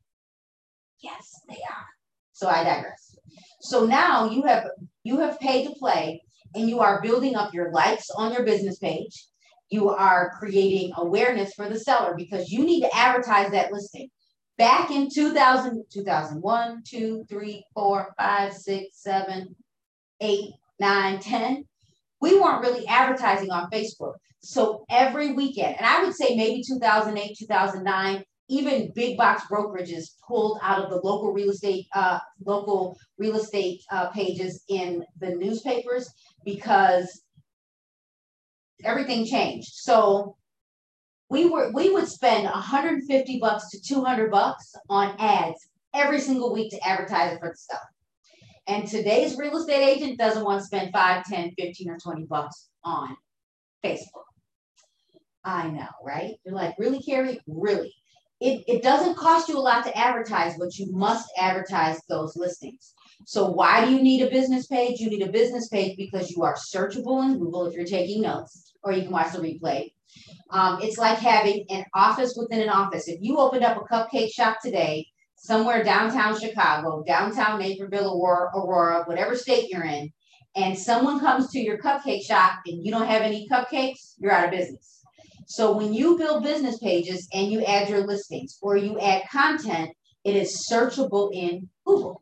Yes, 1.00 1.40
they 1.48 1.54
are. 1.56 1.86
So 2.32 2.48
I 2.48 2.62
digress. 2.62 3.16
So 3.60 3.86
now 3.86 4.30
you 4.30 4.42
have 4.42 4.68
you 5.02 5.18
have 5.20 5.40
paid 5.40 5.66
to 5.66 5.74
play 5.74 6.22
and 6.54 6.68
you 6.68 6.80
are 6.80 7.02
building 7.02 7.34
up 7.34 7.52
your 7.52 7.72
likes 7.72 8.10
on 8.10 8.32
your 8.32 8.44
business 8.44 8.78
page. 8.78 9.26
You 9.70 9.90
are 9.90 10.32
creating 10.38 10.92
awareness 10.96 11.52
for 11.54 11.68
the 11.68 11.78
seller 11.78 12.14
because 12.16 12.50
you 12.50 12.64
need 12.64 12.80
to 12.82 12.96
advertise 12.96 13.50
that 13.50 13.72
listing. 13.72 14.08
Back 14.56 14.90
in 14.90 15.08
2000, 15.10 15.84
2001, 15.92 16.82
2, 16.84 17.26
3, 17.28 17.64
4, 17.74 18.14
5, 18.18 18.52
6, 18.52 18.86
7, 18.92 19.56
8, 20.20 20.50
9, 20.80 21.18
10, 21.20 21.64
we 22.20 22.38
weren't 22.38 22.62
really 22.62 22.86
advertising 22.86 23.50
on 23.50 23.70
Facebook. 23.70 24.14
So 24.40 24.84
every 24.90 25.32
weekend, 25.32 25.76
and 25.78 25.86
I 25.86 26.02
would 26.04 26.14
say 26.14 26.36
maybe 26.36 26.62
2008, 26.66 27.36
2009, 27.38 28.24
even 28.48 28.92
big 28.94 29.16
box 29.16 29.42
brokerages 29.50 30.16
pulled 30.26 30.58
out 30.62 30.82
of 30.82 30.90
the 30.90 30.96
local 30.96 31.32
real 31.32 31.50
estate 31.50 31.86
uh, 31.94 32.18
local 32.44 32.96
real 33.18 33.36
estate 33.36 33.82
uh, 33.92 34.08
pages 34.10 34.64
in 34.68 35.04
the 35.20 35.34
newspapers 35.34 36.10
because 36.44 37.22
everything 38.84 39.26
changed. 39.26 39.68
So 39.74 40.36
we 41.28 41.46
were 41.46 41.70
we 41.72 41.90
would 41.90 42.08
spend 42.08 42.44
150 42.44 43.38
bucks 43.38 43.68
to 43.70 43.80
200 43.80 44.30
bucks 44.30 44.74
on 44.88 45.14
ads 45.18 45.68
every 45.94 46.20
single 46.20 46.52
week 46.52 46.70
to 46.70 46.86
advertise 46.86 47.38
for 47.38 47.50
the 47.50 47.56
seller. 47.56 47.80
And 48.68 48.86
today's 48.86 49.38
real 49.38 49.56
estate 49.56 49.82
agent 49.82 50.18
doesn't 50.18 50.44
want 50.44 50.60
to 50.60 50.66
spend 50.66 50.92
5, 50.92 51.24
10, 51.24 51.54
15, 51.58 51.90
or 51.90 51.98
20 51.98 52.24
bucks 52.24 52.68
on 52.84 53.16
Facebook. 53.82 54.24
I 55.42 55.68
know, 55.68 55.88
right? 56.04 56.34
You're 56.44 56.54
like, 56.54 56.74
really, 56.78 57.00
Carrie? 57.00 57.40
Really? 57.46 57.94
It, 58.40 58.62
it 58.68 58.82
doesn't 58.82 59.16
cost 59.16 59.48
you 59.48 59.56
a 59.56 59.60
lot 59.60 59.84
to 59.84 59.98
advertise, 59.98 60.56
but 60.58 60.78
you 60.78 60.92
must 60.92 61.30
advertise 61.38 61.98
those 62.10 62.36
listings. 62.36 62.94
So 63.24 63.50
why 63.50 63.84
do 63.84 63.90
you 63.90 64.02
need 64.02 64.22
a 64.22 64.30
business 64.30 64.66
page? 64.66 65.00
You 65.00 65.08
need 65.10 65.22
a 65.22 65.32
business 65.32 65.68
page 65.68 65.96
because 65.96 66.30
you 66.30 66.42
are 66.42 66.54
searchable 66.54 67.24
in 67.24 67.38
Google 67.38 67.66
if 67.66 67.74
you're 67.74 67.86
taking 67.86 68.22
notes, 68.22 68.74
or 68.82 68.92
you 68.92 69.02
can 69.02 69.10
watch 69.10 69.32
the 69.32 69.38
replay. 69.38 69.92
Um, 70.50 70.80
it's 70.82 70.98
like 70.98 71.18
having 71.18 71.64
an 71.70 71.84
office 71.94 72.34
within 72.36 72.60
an 72.60 72.68
office. 72.68 73.08
If 73.08 73.18
you 73.22 73.38
opened 73.38 73.64
up 73.64 73.76
a 73.76 73.92
cupcake 73.92 74.32
shop 74.32 74.58
today, 74.62 75.07
somewhere 75.38 75.84
downtown 75.84 76.38
Chicago, 76.38 77.02
downtown 77.06 77.58
Naperville, 77.58 78.12
Aurora, 78.12 78.50
Aurora, 78.54 79.04
whatever 79.04 79.36
state 79.36 79.70
you're 79.70 79.84
in, 79.84 80.12
and 80.56 80.78
someone 80.78 81.20
comes 81.20 81.50
to 81.50 81.60
your 81.60 81.78
cupcake 81.78 82.22
shop 82.22 82.60
and 82.66 82.84
you 82.84 82.90
don't 82.90 83.06
have 83.06 83.22
any 83.22 83.48
cupcakes, 83.48 84.14
you're 84.18 84.32
out 84.32 84.46
of 84.46 84.50
business. 84.50 85.02
So 85.46 85.76
when 85.76 85.94
you 85.94 86.18
build 86.18 86.42
business 86.42 86.78
pages 86.78 87.28
and 87.32 87.50
you 87.50 87.64
add 87.64 87.88
your 87.88 88.06
listings 88.06 88.58
or 88.60 88.76
you 88.76 88.98
add 89.00 89.22
content, 89.30 89.90
it 90.24 90.36
is 90.36 90.68
searchable 90.70 91.30
in 91.32 91.68
Google. 91.86 92.20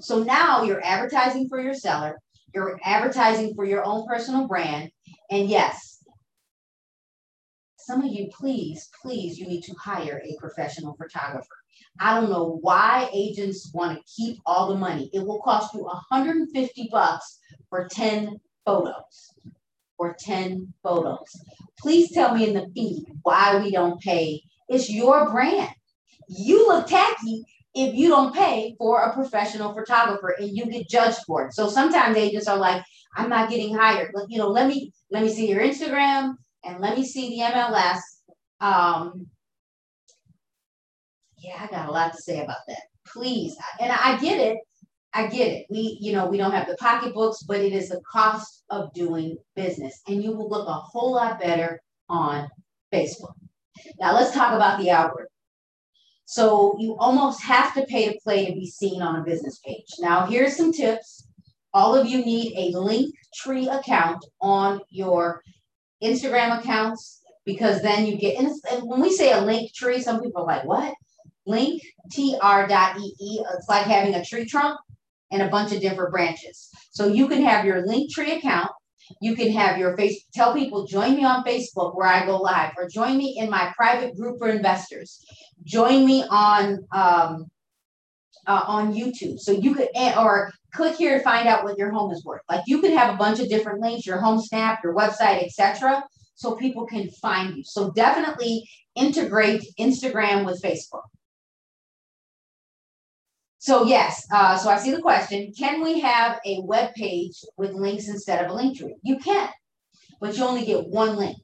So 0.00 0.22
now 0.22 0.64
you're 0.64 0.84
advertising 0.84 1.48
for 1.48 1.60
your 1.60 1.74
seller, 1.74 2.20
you're 2.54 2.78
advertising 2.84 3.54
for 3.54 3.64
your 3.64 3.84
own 3.84 4.06
personal 4.06 4.46
brand, 4.46 4.90
and 5.30 5.48
yes, 5.48 5.98
some 7.78 8.02
of 8.02 8.12
you, 8.12 8.28
please, 8.30 8.90
please, 9.00 9.38
you 9.38 9.46
need 9.46 9.62
to 9.62 9.74
hire 9.80 10.20
a 10.22 10.36
professional 10.38 10.94
photographer. 10.94 11.46
I 12.00 12.18
don't 12.18 12.30
know 12.30 12.58
why 12.60 13.08
agents 13.12 13.70
want 13.74 13.98
to 13.98 14.04
keep 14.04 14.40
all 14.46 14.68
the 14.68 14.76
money. 14.76 15.10
It 15.12 15.20
will 15.20 15.40
cost 15.40 15.74
you 15.74 15.80
150 15.82 16.88
bucks 16.90 17.38
for 17.68 17.88
10 17.90 18.40
photos. 18.64 19.32
For 19.96 20.16
10 20.18 20.72
photos. 20.82 21.28
Please 21.78 22.12
tell 22.12 22.34
me 22.34 22.46
in 22.46 22.54
the 22.54 22.68
feed 22.74 23.04
why 23.22 23.60
we 23.60 23.72
don't 23.72 24.00
pay. 24.00 24.42
It's 24.68 24.90
your 24.90 25.30
brand. 25.30 25.74
You 26.28 26.68
look 26.68 26.86
tacky 26.86 27.44
if 27.74 27.94
you 27.94 28.08
don't 28.08 28.34
pay 28.34 28.74
for 28.78 29.02
a 29.02 29.14
professional 29.14 29.74
photographer 29.74 30.36
and 30.38 30.56
you 30.56 30.66
get 30.66 30.88
judged 30.88 31.18
for 31.26 31.46
it. 31.46 31.54
So 31.54 31.68
sometimes 31.68 32.16
agents 32.16 32.48
are 32.48 32.58
like, 32.58 32.82
I'm 33.16 33.28
not 33.28 33.50
getting 33.50 33.74
hired. 33.74 34.10
But 34.14 34.26
you 34.28 34.38
know, 34.38 34.48
let 34.48 34.68
me 34.68 34.92
let 35.10 35.22
me 35.22 35.32
see 35.32 35.48
your 35.48 35.62
Instagram 35.62 36.36
and 36.64 36.80
let 36.80 36.96
me 36.96 37.04
see 37.04 37.30
the 37.30 37.42
MLS. 37.44 38.00
Um, 38.60 39.28
yeah, 41.40 41.56
I 41.60 41.66
got 41.68 41.88
a 41.88 41.92
lot 41.92 42.12
to 42.14 42.22
say 42.22 42.42
about 42.42 42.58
that. 42.68 42.82
Please, 43.06 43.56
and 43.80 43.90
I 43.92 44.18
get 44.20 44.38
it. 44.38 44.58
I 45.14 45.26
get 45.26 45.48
it. 45.48 45.66
We, 45.70 45.98
you 46.00 46.12
know, 46.12 46.26
we 46.26 46.36
don't 46.36 46.52
have 46.52 46.68
the 46.68 46.76
pocketbooks, 46.76 47.42
but 47.42 47.60
it 47.60 47.72
is 47.72 47.88
the 47.88 48.00
cost 48.10 48.64
of 48.70 48.92
doing 48.92 49.38
business, 49.56 50.02
and 50.06 50.22
you 50.22 50.32
will 50.32 50.48
look 50.48 50.68
a 50.68 50.72
whole 50.72 51.12
lot 51.12 51.40
better 51.40 51.80
on 52.08 52.48
Facebook. 52.92 53.34
Now 53.98 54.14
let's 54.14 54.34
talk 54.34 54.52
about 54.52 54.80
the 54.80 54.90
algorithm. 54.90 55.28
So 56.26 56.76
you 56.78 56.94
almost 56.98 57.42
have 57.42 57.72
to 57.74 57.86
pay 57.86 58.12
to 58.12 58.18
play 58.22 58.46
to 58.46 58.52
be 58.52 58.66
seen 58.66 59.00
on 59.00 59.16
a 59.16 59.24
business 59.24 59.60
page. 59.64 59.86
Now 59.98 60.26
here's 60.26 60.56
some 60.56 60.72
tips. 60.72 61.26
All 61.72 61.94
of 61.94 62.06
you 62.06 62.24
need 62.24 62.52
a 62.54 62.78
link 62.78 63.14
tree 63.34 63.68
account 63.68 64.24
on 64.40 64.80
your 64.90 65.42
Instagram 66.02 66.58
accounts 66.58 67.22
because 67.46 67.80
then 67.80 68.04
you 68.04 68.16
get, 68.16 68.38
and, 68.38 68.50
when 68.82 69.00
we 69.00 69.10
say 69.10 69.32
a 69.32 69.40
link 69.40 69.72
tree, 69.72 70.02
some 70.02 70.20
people 70.20 70.42
are 70.42 70.46
like, 70.46 70.64
what? 70.64 70.92
Link 71.48 71.82
tr.ee, 72.12 73.44
it's 73.54 73.68
like 73.68 73.84
having 73.84 74.14
a 74.14 74.24
tree 74.24 74.44
trunk 74.46 74.78
and 75.30 75.42
a 75.42 75.48
bunch 75.48 75.72
of 75.72 75.80
different 75.80 76.12
branches. 76.12 76.70
So 76.90 77.06
you 77.06 77.28
can 77.28 77.42
have 77.42 77.64
your 77.64 77.86
link 77.86 78.12
tree 78.12 78.32
account. 78.32 78.70
You 79.22 79.34
can 79.34 79.50
have 79.52 79.78
your 79.78 79.96
face, 79.96 80.26
tell 80.34 80.52
people, 80.52 80.86
join 80.86 81.16
me 81.16 81.24
on 81.24 81.42
Facebook 81.42 81.96
where 81.96 82.06
I 82.06 82.26
go 82.26 82.36
live, 82.36 82.72
or 82.76 82.88
join 82.88 83.16
me 83.16 83.38
in 83.38 83.48
my 83.48 83.72
private 83.74 84.14
group 84.16 84.38
for 84.38 84.48
investors. 84.48 85.24
Join 85.64 86.04
me 86.04 86.24
on 86.28 86.86
um, 86.92 87.46
uh, 88.46 88.64
on 88.66 88.94
YouTube. 88.94 89.38
So 89.38 89.52
you 89.52 89.74
could, 89.74 89.88
eh, 89.94 90.14
or 90.18 90.50
click 90.72 90.96
here 90.96 91.18
to 91.18 91.24
find 91.24 91.46
out 91.48 91.64
what 91.64 91.78
your 91.78 91.90
home 91.90 92.10
is 92.12 92.24
worth. 92.24 92.42
Like 92.48 92.64
you 92.66 92.80
could 92.80 92.92
have 92.92 93.14
a 93.14 93.16
bunch 93.16 93.40
of 93.40 93.48
different 93.48 93.80
links, 93.80 94.06
your 94.06 94.18
home 94.18 94.40
snap, 94.40 94.80
your 94.82 94.94
website, 94.94 95.42
etc., 95.44 96.02
so 96.34 96.54
people 96.54 96.86
can 96.86 97.10
find 97.10 97.56
you. 97.56 97.64
So 97.64 97.90
definitely 97.92 98.68
integrate 98.94 99.64
Instagram 99.78 100.46
with 100.46 100.62
Facebook. 100.62 101.02
So 103.58 103.84
yes, 103.84 104.26
uh, 104.32 104.56
so 104.56 104.70
I 104.70 104.78
see 104.78 104.92
the 104.92 105.02
question. 105.02 105.52
Can 105.56 105.82
we 105.82 105.98
have 106.00 106.38
a 106.46 106.60
web 106.62 106.94
page 106.94 107.44
with 107.56 107.72
links 107.72 108.08
instead 108.08 108.44
of 108.44 108.50
a 108.50 108.54
link 108.54 108.78
tree? 108.78 108.94
You 109.02 109.18
can, 109.18 109.48
but 110.20 110.36
you 110.36 110.44
only 110.44 110.64
get 110.64 110.86
one 110.86 111.16
link. 111.16 111.36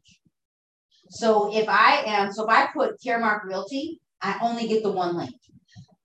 So 1.11 1.55
if 1.55 1.69
I 1.69 2.03
am, 2.07 2.33
so 2.33 2.45
if 2.45 2.51
I 2.51 2.69
put 2.73 3.01
Caremark 3.05 3.45
Realty, 3.45 4.01
I 4.23 4.39
only 4.43 4.69
get 4.69 4.83
the 4.83 4.93
one 4.93 5.17
link. 5.17 5.35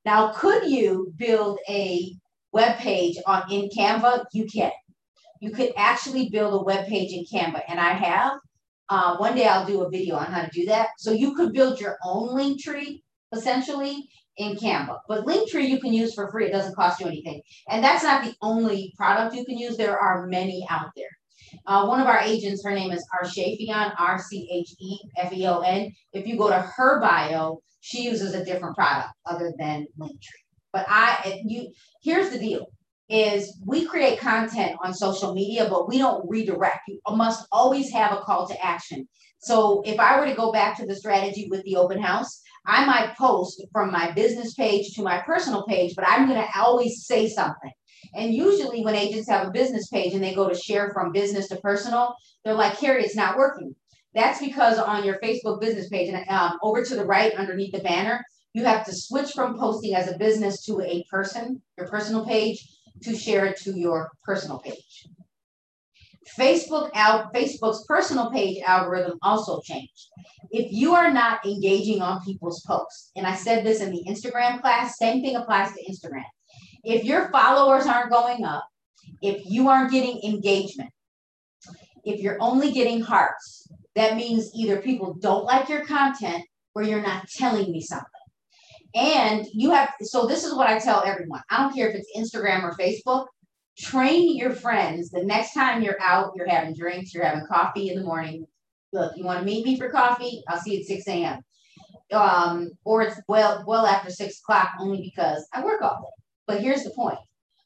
Now, 0.03 0.31
could 0.33 0.69
you 0.69 1.13
build 1.15 1.59
a 1.69 2.15
web 2.51 2.77
page 2.77 3.17
on 3.27 3.43
in 3.51 3.69
Canva? 3.69 4.25
You 4.33 4.45
can. 4.47 4.71
You 5.41 5.51
could 5.51 5.73
actually 5.77 6.29
build 6.29 6.53
a 6.59 6.63
web 6.63 6.87
page 6.87 7.13
in 7.13 7.23
Canva, 7.25 7.61
and 7.67 7.79
I 7.79 7.93
have. 7.93 8.39
Uh, 8.89 9.17
one 9.17 9.35
day 9.35 9.45
I'll 9.47 9.67
do 9.67 9.83
a 9.83 9.89
video 9.89 10.15
on 10.15 10.25
how 10.31 10.41
to 10.41 10.49
do 10.49 10.65
that. 10.65 10.89
So 10.97 11.11
you 11.11 11.35
could 11.35 11.53
build 11.53 11.79
your 11.79 11.97
own 12.03 12.33
link 12.33 12.59
tree 12.59 13.03
essentially 13.31 14.09
in 14.39 14.55
Canva. 14.55 14.99
But 15.07 15.25
Linktree 15.25 15.69
you 15.69 15.79
can 15.79 15.93
use 15.93 16.15
for 16.15 16.31
free. 16.31 16.47
It 16.47 16.51
doesn't 16.51 16.75
cost 16.75 16.99
you 16.99 17.05
anything. 17.05 17.41
And 17.69 17.83
that's 17.83 18.03
not 18.03 18.23
the 18.23 18.33
only 18.41 18.93
product 18.97 19.35
you 19.35 19.45
can 19.45 19.57
use. 19.57 19.77
There 19.77 19.99
are 19.99 20.25
many 20.25 20.65
out 20.69 20.89
there. 20.95 21.09
Uh, 21.65 21.85
one 21.85 21.99
of 21.99 22.07
our 22.07 22.19
agents, 22.19 22.63
her 22.63 22.73
name 22.73 22.91
is 22.91 23.05
Archefion, 23.13 23.93
R-C-H-E-F-E-O-N. 23.97 25.91
If 26.13 26.27
you 26.27 26.37
go 26.37 26.49
to 26.49 26.59
her 26.59 26.99
bio, 27.01 27.61
she 27.81 28.03
uses 28.03 28.33
a 28.33 28.45
different 28.45 28.75
product 28.75 29.09
other 29.25 29.53
than 29.57 29.87
Linktree. 29.99 30.45
But 30.71 30.85
I, 30.87 31.41
you, 31.45 31.71
here's 32.01 32.29
the 32.29 32.39
deal 32.39 32.67
is 33.09 33.59
we 33.65 33.85
create 33.85 34.19
content 34.19 34.77
on 34.83 34.93
social 34.93 35.33
media, 35.33 35.67
but 35.67 35.89
we 35.89 35.97
don't 35.97 36.29
redirect. 36.29 36.81
You 36.87 36.99
must 37.09 37.47
always 37.51 37.91
have 37.91 38.13
a 38.13 38.21
call 38.21 38.47
to 38.47 38.65
action. 38.65 39.07
So 39.39 39.81
if 39.83 39.99
I 39.99 40.19
were 40.19 40.27
to 40.27 40.35
go 40.35 40.51
back 40.51 40.77
to 40.77 40.85
the 40.85 40.95
strategy 40.95 41.47
with 41.49 41.63
the 41.63 41.77
open 41.77 41.99
house, 41.99 42.41
I 42.65 42.85
might 42.85 43.17
post 43.17 43.63
from 43.71 43.91
my 43.91 44.11
business 44.11 44.53
page 44.53 44.93
to 44.95 45.03
my 45.03 45.19
personal 45.19 45.65
page, 45.65 45.93
but 45.95 46.07
I'm 46.07 46.27
going 46.27 46.41
to 46.41 46.59
always 46.59 47.05
say 47.05 47.27
something. 47.29 47.71
And 48.15 48.33
usually, 48.33 48.83
when 48.83 48.95
agents 48.95 49.29
have 49.29 49.47
a 49.47 49.51
business 49.51 49.87
page 49.87 50.13
and 50.13 50.23
they 50.23 50.33
go 50.33 50.49
to 50.49 50.55
share 50.55 50.91
from 50.93 51.11
business 51.11 51.47
to 51.49 51.57
personal, 51.57 52.15
they're 52.43 52.53
like, 52.53 52.77
Carrie, 52.77 53.03
it's 53.03 53.15
not 53.15 53.37
working. 53.37 53.75
That's 54.13 54.39
because 54.39 54.79
on 54.79 55.03
your 55.03 55.19
Facebook 55.19 55.61
business 55.61 55.89
page 55.89 56.09
and 56.09 56.27
um, 56.29 56.57
over 56.63 56.83
to 56.83 56.95
the 56.95 57.05
right 57.05 57.33
underneath 57.33 57.73
the 57.73 57.79
banner, 57.79 58.23
you 58.53 58.63
have 58.65 58.85
to 58.85 58.95
switch 58.95 59.31
from 59.33 59.59
posting 59.59 59.93
as 59.93 60.11
a 60.11 60.17
business 60.17 60.65
to 60.65 60.81
a 60.81 61.05
person, 61.11 61.61
your 61.77 61.87
personal 61.87 62.25
page, 62.25 62.67
to 63.03 63.15
share 63.15 63.45
it 63.45 63.57
to 63.57 63.77
your 63.77 64.09
personal 64.23 64.59
page. 64.59 65.07
Facebook 66.37 66.89
out 66.93 67.33
Facebook's 67.33 67.85
personal 67.85 68.31
page 68.31 68.61
algorithm 68.65 69.17
also 69.21 69.61
changed. 69.61 70.07
If 70.51 70.71
you 70.71 70.95
are 70.95 71.11
not 71.11 71.45
engaging 71.45 72.01
on 72.01 72.23
people's 72.23 72.61
posts, 72.61 73.11
and 73.15 73.25
I 73.25 73.35
said 73.35 73.65
this 73.65 73.81
in 73.81 73.91
the 73.91 74.03
Instagram 74.07 74.61
class, 74.61 74.97
same 74.97 75.21
thing 75.21 75.35
applies 75.35 75.71
to 75.73 75.83
Instagram. 75.83 76.25
If 76.83 77.03
your 77.03 77.29
followers 77.31 77.85
aren't 77.85 78.11
going 78.11 78.45
up, 78.45 78.65
if 79.21 79.45
you 79.45 79.69
aren't 79.69 79.91
getting 79.91 80.21
engagement, 80.23 80.91
if 82.05 82.21
you're 82.21 82.41
only 82.41 82.71
getting 82.71 83.01
hearts, 83.01 83.67
that 83.95 84.15
means 84.15 84.51
either 84.55 84.81
people 84.81 85.15
don't 85.15 85.45
like 85.45 85.69
your 85.69 85.85
content 85.85 86.43
or 86.73 86.83
you're 86.83 87.01
not 87.01 87.27
telling 87.29 87.71
me 87.71 87.81
something. 87.81 88.05
And 88.95 89.45
you 89.53 89.71
have, 89.71 89.93
so 90.01 90.25
this 90.25 90.43
is 90.43 90.55
what 90.55 90.67
I 90.67 90.79
tell 90.79 91.03
everyone. 91.05 91.41
I 91.49 91.61
don't 91.61 91.75
care 91.75 91.89
if 91.89 91.95
it's 91.95 92.35
Instagram 92.35 92.63
or 92.63 92.75
Facebook 92.77 93.27
train 93.79 94.35
your 94.35 94.51
friends 94.51 95.09
the 95.09 95.23
next 95.23 95.53
time 95.53 95.81
you're 95.81 96.01
out, 96.01 96.33
you're 96.35 96.49
having 96.49 96.75
drinks, 96.75 97.13
you're 97.13 97.25
having 97.25 97.45
coffee 97.47 97.89
in 97.89 97.97
the 97.97 98.05
morning. 98.05 98.45
Look, 98.91 99.13
you 99.15 99.23
want 99.23 99.39
to 99.39 99.45
meet 99.45 99.65
me 99.65 99.77
for 99.77 99.89
coffee? 99.89 100.43
I'll 100.47 100.59
see 100.59 100.75
you 100.75 100.79
at 100.81 100.85
6 100.85 101.07
a.m. 101.07 101.41
Um, 102.11 102.71
or 102.83 103.03
it's 103.03 103.19
well, 103.27 103.63
well 103.67 103.85
after 103.85 104.09
six 104.09 104.39
o'clock 104.39 104.71
only 104.79 105.01
because 105.01 105.47
I 105.53 105.63
work 105.63 105.81
all 105.81 106.01
day. 106.01 106.23
But 106.47 106.61
here's 106.61 106.83
the 106.83 106.89
point. 106.89 107.19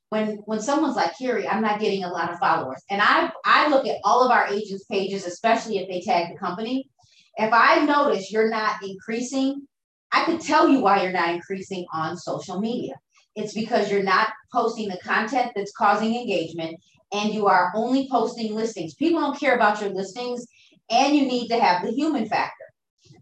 When 0.10 0.38
when 0.46 0.62
someone's 0.62 0.98
like, 0.98 1.17
Carrie, 1.17 1.48
I'm 1.48 1.62
not 1.62 1.79
getting 1.79 2.03
a 2.03 2.12
lot 2.12 2.29
of 2.29 2.39
followers. 2.39 2.84
And 2.89 3.01
I 3.01 3.32
I 3.46 3.70
look 3.70 3.88
at 3.88 4.01
all 4.03 4.24
of 4.24 4.32
our 4.32 4.48
agents' 4.48 4.84
pages, 4.84 5.25
especially 5.25 5.77
if 5.77 5.88
they 5.88 6.01
tag 6.01 6.34
the 6.34 6.38
company. 6.38 6.89
If 7.38 7.53
I 7.53 7.86
notice 7.86 8.32
you're 8.32 8.50
not 8.50 8.84
increasing, 8.84 9.65
I 10.12 10.25
could 10.25 10.41
tell 10.41 10.67
you 10.67 10.82
why 10.82 11.01
you're 11.01 11.13
not 11.13 11.34
increasing 11.34 11.86
on 11.93 12.17
social 12.17 12.60
media. 12.60 12.93
It's 13.35 13.53
because 13.53 13.89
you're 13.89 14.03
not 14.03 14.29
posting 14.51 14.89
the 14.89 14.97
content 14.97 15.51
that's 15.55 15.71
causing 15.71 16.15
engagement 16.15 16.77
and 17.11 17.33
you 17.33 17.47
are 17.47 17.71
only 17.75 18.07
posting 18.09 18.53
listings. 18.53 18.95
People 18.95 19.21
don't 19.21 19.39
care 19.39 19.55
about 19.55 19.81
your 19.81 19.89
listings 19.89 20.45
and 20.89 21.15
you 21.15 21.25
need 21.25 21.47
to 21.47 21.59
have 21.59 21.83
the 21.83 21.91
human 21.91 22.27
factor. 22.27 22.65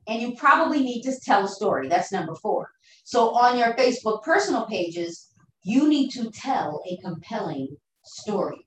And 0.07 0.21
you 0.21 0.35
probably 0.35 0.81
need 0.81 1.03
to 1.03 1.13
tell 1.23 1.45
a 1.45 1.47
story. 1.47 1.87
That's 1.87 2.11
number 2.11 2.35
four. 2.35 2.69
So 3.03 3.29
on 3.35 3.57
your 3.57 3.73
Facebook 3.75 4.23
personal 4.23 4.65
pages, 4.65 5.29
you 5.63 5.87
need 5.87 6.09
to 6.11 6.31
tell 6.31 6.81
a 6.89 6.97
compelling 6.97 7.75
story. 8.03 8.65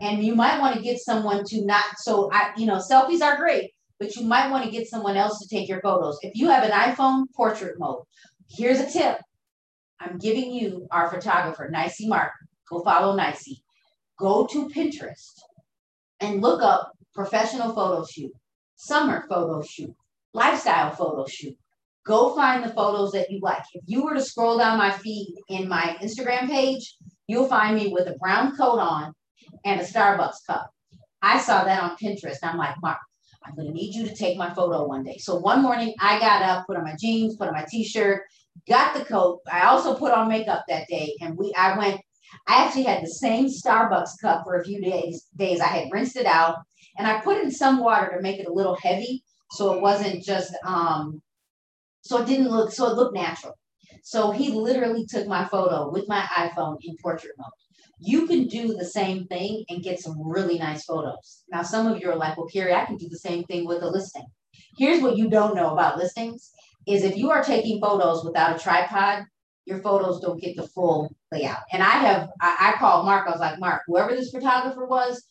And 0.00 0.22
you 0.22 0.34
might 0.34 0.60
want 0.60 0.76
to 0.76 0.82
get 0.82 0.98
someone 0.98 1.44
to 1.46 1.64
not, 1.64 1.84
so 1.98 2.30
I, 2.32 2.52
you 2.56 2.66
know, 2.66 2.76
selfies 2.76 3.22
are 3.22 3.36
great, 3.36 3.70
but 3.98 4.14
you 4.14 4.26
might 4.26 4.50
want 4.50 4.64
to 4.64 4.70
get 4.70 4.88
someone 4.88 5.16
else 5.16 5.38
to 5.40 5.48
take 5.48 5.68
your 5.68 5.80
photos. 5.80 6.18
If 6.22 6.32
you 6.34 6.48
have 6.48 6.64
an 6.64 6.70
iPhone, 6.70 7.24
portrait 7.34 7.78
mode. 7.78 8.02
Here's 8.48 8.80
a 8.80 8.90
tip 8.90 9.18
I'm 10.00 10.18
giving 10.18 10.52
you 10.52 10.86
our 10.90 11.10
photographer, 11.10 11.68
Nicey 11.70 12.08
Mark. 12.08 12.32
Go 12.68 12.82
follow 12.82 13.14
Nicey. 13.14 13.62
Go 14.18 14.46
to 14.46 14.68
Pinterest 14.68 15.32
and 16.20 16.40
look 16.40 16.62
up 16.62 16.92
professional 17.14 17.72
photo 17.74 18.04
shoot, 18.04 18.32
summer 18.76 19.24
photo 19.28 19.62
shoot, 19.62 19.94
lifestyle 20.32 20.90
photo 20.90 21.26
shoot. 21.26 21.56
Go 22.06 22.34
find 22.36 22.62
the 22.62 22.72
photos 22.72 23.12
that 23.12 23.30
you 23.30 23.40
like. 23.42 23.64
If 23.74 23.82
you 23.86 24.04
were 24.04 24.14
to 24.14 24.22
scroll 24.22 24.58
down 24.58 24.78
my 24.78 24.92
feed 24.92 25.34
in 25.48 25.68
my 25.68 25.96
Instagram 26.00 26.46
page, 26.46 26.96
you'll 27.26 27.48
find 27.48 27.76
me 27.76 27.88
with 27.88 28.06
a 28.06 28.16
brown 28.18 28.56
coat 28.56 28.78
on 28.78 29.12
and 29.64 29.80
a 29.80 29.84
Starbucks 29.84 30.46
cup. 30.46 30.70
I 31.20 31.40
saw 31.40 31.64
that 31.64 31.82
on 31.82 31.96
Pinterest. 31.96 32.38
I'm 32.42 32.58
like, 32.58 32.76
Mark, 32.80 32.98
I'm 33.44 33.56
going 33.56 33.66
to 33.66 33.74
need 33.74 33.94
you 33.94 34.06
to 34.06 34.14
take 34.14 34.38
my 34.38 34.54
photo 34.54 34.86
one 34.86 35.02
day. 35.02 35.18
So 35.18 35.36
one 35.36 35.62
morning 35.62 35.94
I 36.00 36.20
got 36.20 36.42
up, 36.42 36.66
put 36.66 36.76
on 36.76 36.84
my 36.84 36.94
jeans, 36.98 37.36
put 37.36 37.48
on 37.48 37.54
my 37.54 37.66
t-shirt, 37.68 38.22
got 38.68 38.94
the 38.96 39.04
coat. 39.04 39.40
I 39.50 39.66
also 39.66 39.94
put 39.96 40.12
on 40.12 40.28
makeup 40.28 40.64
that 40.68 40.88
day, 40.88 41.14
and 41.20 41.36
we 41.36 41.52
I 41.56 41.78
went. 41.78 42.00
I 42.48 42.64
actually 42.64 42.84
had 42.84 43.02
the 43.02 43.10
same 43.10 43.46
Starbucks 43.46 44.20
cup 44.20 44.44
for 44.44 44.60
a 44.60 44.64
few 44.64 44.80
days. 44.82 45.26
Days 45.36 45.60
I 45.60 45.68
had 45.68 45.88
rinsed 45.92 46.16
it 46.16 46.26
out, 46.26 46.58
and 46.98 47.06
I 47.06 47.20
put 47.20 47.38
in 47.42 47.50
some 47.50 47.80
water 47.80 48.12
to 48.16 48.22
make 48.22 48.40
it 48.40 48.48
a 48.48 48.52
little 48.52 48.76
heavy 48.76 49.24
So 49.50 49.74
it 49.74 49.80
wasn't 49.82 50.22
just 50.24 50.54
um 50.64 51.22
so 52.02 52.22
it 52.22 52.26
didn't 52.26 52.50
look 52.50 52.72
so 52.72 52.86
it 52.88 52.96
looked 52.96 53.14
natural. 53.14 53.54
So 54.02 54.30
he 54.30 54.50
literally 54.52 55.06
took 55.06 55.26
my 55.26 55.44
photo 55.46 55.90
with 55.90 56.08
my 56.08 56.22
iPhone 56.36 56.78
in 56.82 56.96
portrait 57.02 57.34
mode. 57.38 57.50
You 58.00 58.26
can 58.26 58.46
do 58.46 58.74
the 58.74 58.84
same 58.84 59.26
thing 59.26 59.64
and 59.68 59.82
get 59.82 60.00
some 60.00 60.16
really 60.22 60.58
nice 60.58 60.84
photos. 60.84 61.44
Now, 61.50 61.62
some 61.62 61.86
of 61.86 62.00
you 62.00 62.10
are 62.10 62.16
like, 62.16 62.36
well, 62.36 62.46
Carrie, 62.46 62.74
I 62.74 62.84
can 62.84 62.96
do 62.96 63.08
the 63.08 63.18
same 63.18 63.44
thing 63.44 63.66
with 63.66 63.82
a 63.82 63.88
listing. 63.88 64.26
Here's 64.78 65.02
what 65.02 65.16
you 65.16 65.30
don't 65.30 65.56
know 65.56 65.72
about 65.72 65.98
listings 65.98 66.52
is 66.86 67.04
if 67.04 67.16
you 67.16 67.30
are 67.30 67.42
taking 67.42 67.80
photos 67.80 68.24
without 68.24 68.56
a 68.56 68.58
tripod, 68.58 69.24
your 69.64 69.80
photos 69.80 70.20
don't 70.20 70.40
get 70.40 70.56
the 70.56 70.66
full 70.68 71.14
layout. 71.32 71.58
And 71.72 71.82
I 71.82 71.90
have, 71.90 72.28
I, 72.40 72.72
I 72.72 72.78
called 72.78 73.04
Mark, 73.04 73.26
I 73.26 73.32
was 73.32 73.40
like, 73.40 73.58
Mark, 73.58 73.82
whoever 73.86 74.14
this 74.14 74.30
photographer 74.30 74.86
was, 74.86 75.24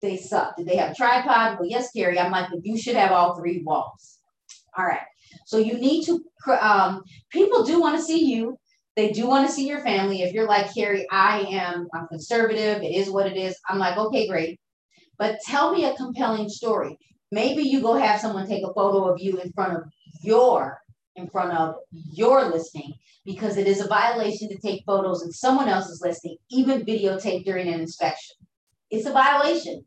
they 0.00 0.16
suck. 0.16 0.56
Did 0.56 0.66
they 0.66 0.76
have 0.76 0.92
a 0.92 0.94
tripod? 0.94 1.58
Well, 1.58 1.68
yes, 1.68 1.92
Carrie. 1.92 2.18
I'm 2.18 2.32
like, 2.32 2.48
you 2.62 2.78
should 2.78 2.96
have 2.96 3.12
all 3.12 3.36
three 3.36 3.62
walls. 3.62 4.18
All 4.76 4.84
right. 4.84 5.02
So 5.46 5.58
you 5.58 5.74
need 5.74 6.04
to, 6.06 6.24
um, 6.60 7.02
people 7.30 7.64
do 7.64 7.80
want 7.80 7.96
to 7.96 8.02
see 8.02 8.24
you. 8.24 8.56
They 8.96 9.12
do 9.12 9.26
want 9.26 9.46
to 9.46 9.52
see 9.52 9.66
your 9.66 9.80
family. 9.80 10.22
If 10.22 10.32
you're 10.32 10.48
like, 10.48 10.74
Carrie, 10.74 11.06
I 11.10 11.40
am, 11.50 11.88
I'm 11.94 12.08
conservative. 12.08 12.82
It 12.82 12.94
is 12.94 13.10
what 13.10 13.26
it 13.26 13.36
is. 13.36 13.56
I'm 13.68 13.78
like, 13.78 13.96
okay, 13.96 14.26
great. 14.26 14.58
But 15.18 15.38
tell 15.46 15.72
me 15.72 15.84
a 15.84 15.94
compelling 15.94 16.48
story. 16.48 16.98
Maybe 17.30 17.62
you 17.62 17.80
go 17.80 17.94
have 17.94 18.20
someone 18.20 18.46
take 18.46 18.64
a 18.64 18.74
photo 18.74 19.04
of 19.04 19.20
you 19.20 19.38
in 19.38 19.52
front 19.52 19.76
of 19.76 19.84
your, 20.22 20.78
in 21.16 21.28
front 21.28 21.52
of 21.52 21.76
your 21.92 22.50
listing 22.50 22.94
because 23.24 23.56
it 23.56 23.66
is 23.66 23.80
a 23.80 23.88
violation 23.88 24.48
to 24.48 24.58
take 24.58 24.84
photos 24.84 25.22
in 25.22 25.32
someone 25.32 25.68
else's 25.68 26.00
listing, 26.02 26.36
even 26.50 26.84
videotape 26.84 27.44
during 27.44 27.68
an 27.68 27.80
inspection. 27.80 28.36
It's 28.90 29.06
a 29.06 29.12
violation. 29.12 29.84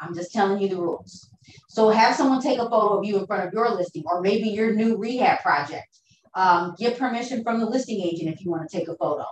I'm 0.00 0.14
just 0.14 0.32
telling 0.32 0.60
you 0.60 0.68
the 0.68 0.76
rules. 0.76 1.30
So 1.68 1.90
have 1.90 2.14
someone 2.14 2.40
take 2.40 2.58
a 2.58 2.68
photo 2.68 2.98
of 2.98 3.04
you 3.04 3.18
in 3.18 3.26
front 3.26 3.46
of 3.46 3.52
your 3.52 3.68
listing 3.70 4.04
or 4.06 4.20
maybe 4.20 4.48
your 4.48 4.74
new 4.74 4.96
rehab 4.96 5.40
project. 5.40 5.98
Um, 6.34 6.74
get 6.78 6.98
permission 6.98 7.42
from 7.42 7.58
the 7.58 7.66
listing 7.66 8.00
agent 8.00 8.32
if 8.32 8.44
you 8.44 8.50
want 8.50 8.68
to 8.68 8.78
take 8.78 8.88
a 8.88 8.96
photo 8.96 9.24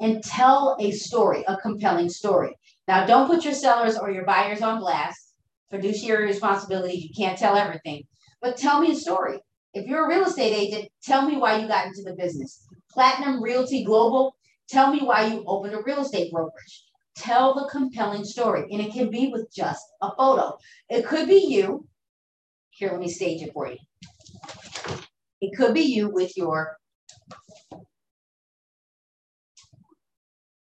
and 0.00 0.22
tell 0.22 0.76
a 0.80 0.90
story, 0.90 1.44
a 1.46 1.56
compelling 1.56 2.08
story. 2.08 2.56
Now, 2.88 3.06
don't 3.06 3.28
put 3.28 3.44
your 3.44 3.54
sellers 3.54 3.96
or 3.96 4.10
your 4.10 4.24
buyers 4.24 4.60
on 4.60 4.80
blast. 4.80 5.34
Fiduciary 5.70 6.26
responsibility, 6.26 6.94
you 6.94 7.10
can't 7.16 7.38
tell 7.38 7.56
everything, 7.56 8.02
but 8.42 8.56
tell 8.56 8.80
me 8.80 8.92
a 8.92 8.96
story. 8.96 9.38
If 9.74 9.86
you're 9.86 10.04
a 10.04 10.08
real 10.08 10.26
estate 10.26 10.52
agent, 10.52 10.90
tell 11.02 11.26
me 11.26 11.36
why 11.36 11.58
you 11.58 11.66
got 11.66 11.86
into 11.86 12.02
the 12.02 12.14
business. 12.14 12.66
Platinum 12.90 13.42
Realty 13.42 13.84
Global, 13.84 14.36
tell 14.68 14.92
me 14.92 15.00
why 15.00 15.26
you 15.26 15.44
opened 15.46 15.74
a 15.74 15.82
real 15.82 16.02
estate 16.02 16.30
brokerage. 16.30 16.84
Tell 17.16 17.54
the 17.54 17.68
compelling 17.70 18.24
story, 18.24 18.66
and 18.70 18.80
it 18.80 18.92
can 18.92 19.10
be 19.10 19.28
with 19.28 19.48
just 19.54 19.84
a 20.02 20.14
photo. 20.14 20.56
It 20.88 21.06
could 21.06 21.28
be 21.28 21.46
you. 21.48 21.86
Here, 22.70 22.90
let 22.90 23.00
me 23.00 23.08
stage 23.08 23.42
it 23.42 23.52
for 23.52 23.68
you. 23.68 23.78
It 25.40 25.56
could 25.56 25.74
be 25.74 25.82
you 25.82 26.08
with 26.10 26.36
your 26.36 26.76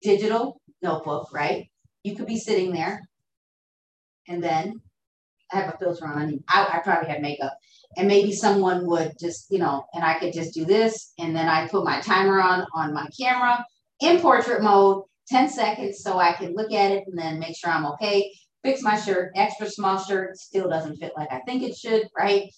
digital 0.03 0.61
notebook, 0.83 1.33
right? 1.33 1.71
You 2.05 2.17
could 2.17 2.27
be 2.27 2.39
sitting 2.39 2.73
there, 2.73 3.03
and 4.29 4.43
then 4.43 4.81
have 5.51 5.75
a 5.75 5.79
filter 5.79 6.07
on. 6.07 6.43
I, 6.49 6.67
I 6.75 6.79
probably 6.79 7.11
have 7.11 7.21
makeup, 7.21 7.57
and 7.97 8.09
maybe 8.09 8.33
someone 8.33 8.87
would 8.87 9.13
just, 9.19 9.47
you 9.51 9.59
know, 9.59 9.85
and 9.95 10.05
I 10.05 10.19
could 10.19 10.33
just 10.33 10.55
do 10.55 10.65
this, 10.65 11.13
and 11.19 11.35
then 11.35 11.49
I 11.49 11.69
put 11.69 11.85
my 11.85 12.01
timer 12.01 12.41
on 12.41 12.67
on 12.75 12.93
my 12.95 13.09
camera 13.19 13.65
in 14.01 14.21
portrait 14.21 14.63
mode, 14.63 15.05
10 15.29 15.49
seconds 15.49 16.03
so 16.03 16.19
I 16.19 16.33
can 16.33 16.55
look 16.55 16.73
at 16.73 16.91
it 16.91 17.05
and 17.07 17.17
then 17.17 17.39
make 17.39 17.57
sure 17.57 17.71
I'm 17.71 17.87
okay. 17.87 18.33
Fix 18.63 18.83
my 18.83 18.99
shirt, 18.99 19.33
extra 19.37 19.71
small 19.71 19.99
shirt, 19.99 20.37
still 20.37 20.69
doesn't 20.69 20.97
fit 20.97 21.13
like 21.17 21.33
I 21.33 21.41
think 21.41 21.63
it 21.63 21.77
should, 21.77 22.09
right? 22.19 22.51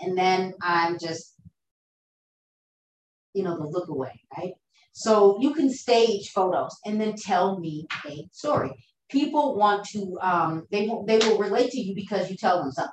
And 0.00 0.16
then 0.16 0.54
I'm 0.62 0.98
just, 0.98 1.34
you 3.34 3.42
know, 3.42 3.56
the 3.56 3.66
look 3.66 3.88
away, 3.88 4.22
right? 4.36 4.54
So 4.92 5.38
you 5.40 5.52
can 5.54 5.70
stage 5.70 6.30
photos 6.30 6.76
and 6.86 7.00
then 7.00 7.14
tell 7.14 7.58
me 7.58 7.86
a 8.06 8.26
story. 8.32 8.72
People 9.10 9.56
want 9.56 9.84
to, 9.88 10.18
um, 10.20 10.66
they 10.70 10.86
will, 10.86 11.04
they 11.04 11.18
will 11.18 11.38
relate 11.38 11.70
to 11.72 11.80
you 11.80 11.94
because 11.94 12.30
you 12.30 12.36
tell 12.36 12.62
them 12.62 12.72
something. 12.72 12.92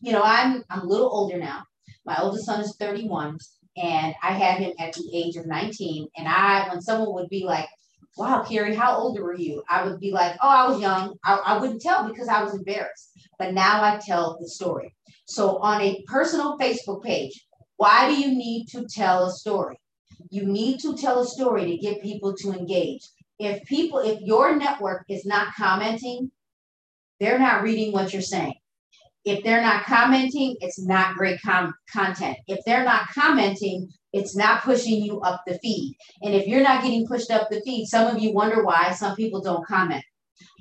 You 0.00 0.12
know, 0.12 0.22
I'm, 0.22 0.62
I'm 0.70 0.82
a 0.82 0.86
little 0.86 1.08
older 1.10 1.38
now. 1.38 1.64
My 2.04 2.18
oldest 2.20 2.46
son 2.46 2.60
is 2.60 2.76
31 2.78 3.38
and 3.76 4.14
I 4.22 4.32
had 4.32 4.60
him 4.60 4.72
at 4.78 4.92
the 4.92 5.10
age 5.12 5.36
of 5.36 5.46
19. 5.46 6.08
And 6.16 6.28
I, 6.28 6.68
when 6.68 6.80
someone 6.80 7.14
would 7.14 7.28
be 7.28 7.44
like, 7.44 7.68
wow, 8.16 8.42
Carrie, 8.42 8.74
how 8.74 8.96
old 8.96 9.18
were 9.18 9.34
you? 9.34 9.62
I 9.68 9.84
would 9.84 10.00
be 10.00 10.10
like, 10.10 10.36
oh, 10.42 10.48
I 10.48 10.68
was 10.68 10.80
young. 10.80 11.16
I, 11.24 11.34
I 11.44 11.58
wouldn't 11.58 11.82
tell 11.82 12.08
because 12.08 12.28
I 12.28 12.42
was 12.42 12.54
embarrassed. 12.54 13.10
But 13.38 13.52
now 13.52 13.82
I 13.82 13.98
tell 13.98 14.38
the 14.40 14.48
story. 14.48 14.94
So 15.26 15.58
on 15.58 15.80
a 15.82 16.02
personal 16.06 16.56
Facebook 16.58 17.02
page, 17.02 17.46
why 17.76 18.08
do 18.08 18.18
you 18.18 18.28
need 18.28 18.68
to 18.68 18.86
tell 18.86 19.26
a 19.26 19.32
story? 19.32 19.78
You 20.30 20.46
need 20.46 20.80
to 20.80 20.96
tell 20.96 21.20
a 21.20 21.26
story 21.26 21.66
to 21.66 21.76
get 21.76 22.02
people 22.02 22.34
to 22.38 22.52
engage. 22.52 23.02
If 23.38 23.64
people, 23.64 23.98
if 23.98 24.20
your 24.20 24.56
network 24.56 25.04
is 25.08 25.26
not 25.26 25.54
commenting, 25.54 26.30
they're 27.20 27.38
not 27.38 27.62
reading 27.62 27.92
what 27.92 28.12
you're 28.12 28.22
saying. 28.22 28.54
If 29.24 29.42
they're 29.42 29.62
not 29.62 29.84
commenting, 29.84 30.56
it's 30.60 30.80
not 30.80 31.16
great 31.16 31.40
com- 31.42 31.74
content. 31.92 32.38
If 32.46 32.60
they're 32.64 32.84
not 32.84 33.08
commenting, 33.08 33.90
it's 34.12 34.36
not 34.36 34.62
pushing 34.62 35.02
you 35.02 35.20
up 35.20 35.42
the 35.46 35.58
feed. 35.58 35.96
And 36.22 36.34
if 36.34 36.46
you're 36.46 36.62
not 36.62 36.82
getting 36.82 37.06
pushed 37.06 37.30
up 37.30 37.50
the 37.50 37.60
feed, 37.62 37.86
some 37.86 38.14
of 38.14 38.22
you 38.22 38.32
wonder 38.32 38.64
why 38.64 38.92
some 38.92 39.16
people 39.16 39.42
don't 39.42 39.66
comment. 39.66 40.04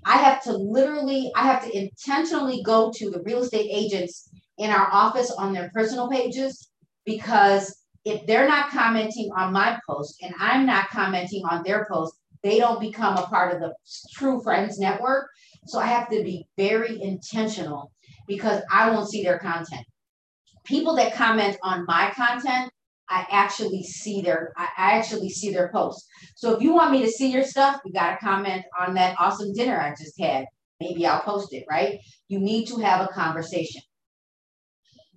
I 0.06 0.18
have 0.18 0.44
to 0.44 0.54
literally, 0.54 1.32
I 1.36 1.44
have 1.44 1.64
to 1.64 1.78
intentionally 1.78 2.62
go 2.64 2.92
to 2.96 3.10
the 3.10 3.22
real 3.22 3.44
estate 3.44 3.70
agents 3.72 4.30
in 4.58 4.72
our 4.72 4.90
office 4.92 5.32
on 5.32 5.54
their 5.54 5.70
personal 5.74 6.10
pages 6.10 6.70
because 7.06 7.84
if 8.04 8.26
they're 8.28 8.48
not 8.48 8.70
commenting 8.70 9.32
on 9.36 9.52
my 9.52 9.80
post 9.88 10.22
and 10.22 10.34
I'm 10.40 10.66
not 10.66 10.90
commenting 10.90 11.44
on 11.46 11.64
their 11.64 11.88
post, 11.92 12.14
they 12.46 12.60
don't 12.60 12.80
become 12.80 13.18
a 13.18 13.26
part 13.26 13.56
of 13.56 13.60
the 13.60 13.74
true 14.14 14.40
friends 14.44 14.78
network. 14.78 15.28
So 15.66 15.80
I 15.80 15.88
have 15.88 16.08
to 16.12 16.24
be 16.24 16.48
very 16.56 17.02
intentional 17.02 17.92
because 18.28 18.62
I 18.72 18.92
won't 18.92 19.10
see 19.10 19.24
their 19.24 19.40
content. 19.40 19.84
People 20.64 20.96
that 20.98 21.16
comment 21.16 21.58
on 21.64 21.86
my 21.88 22.14
content, 22.16 22.72
I 23.10 23.26
actually 23.32 23.82
see 23.82 24.22
their 24.22 24.54
I 24.56 24.68
actually 24.78 25.30
see 25.30 25.52
their 25.52 25.72
posts. 25.72 26.08
So 26.36 26.56
if 26.56 26.62
you 26.62 26.72
want 26.72 26.92
me 26.92 27.02
to 27.02 27.12
see 27.12 27.32
your 27.32 27.44
stuff, 27.44 27.82
you 27.84 27.92
got 27.92 28.12
to 28.12 28.24
comment 28.24 28.64
on 28.80 28.94
that 28.94 29.16
awesome 29.20 29.52
dinner 29.54 29.80
I 29.80 29.90
just 29.92 30.20
had. 30.20 30.46
Maybe 30.80 31.08
I'll 31.08 31.22
post 31.22 31.52
it, 31.52 31.66
right? 31.68 32.00
You 32.28 32.40
need 32.40 32.68
to 32.68 32.78
have 32.78 33.02
a 33.02 33.12
conversation. 33.12 33.82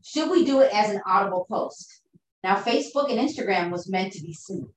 Should 0.02 0.30
we 0.30 0.46
do 0.46 0.60
it 0.60 0.72
as 0.72 0.90
an 0.90 1.02
audible 1.06 1.46
post? 1.50 2.02
Now, 2.42 2.56
Facebook 2.56 3.10
and 3.10 3.18
Instagram 3.18 3.70
was 3.70 3.90
meant 3.90 4.14
to 4.14 4.22
be 4.22 4.32
seen. 4.32 4.70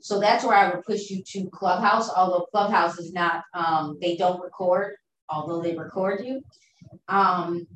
So 0.00 0.20
that's 0.20 0.44
where 0.44 0.56
I 0.56 0.74
would 0.74 0.84
push 0.84 1.10
you 1.10 1.22
to 1.32 1.50
Clubhouse, 1.50 2.10
although 2.10 2.46
Clubhouse 2.50 2.98
is 2.98 3.12
not, 3.12 3.44
um, 3.54 3.98
they 4.00 4.16
don't 4.16 4.40
record, 4.42 4.94
although 5.28 5.62
they 5.62 5.76
record 5.76 6.24
you. 6.24 6.42
Um, 7.08 7.66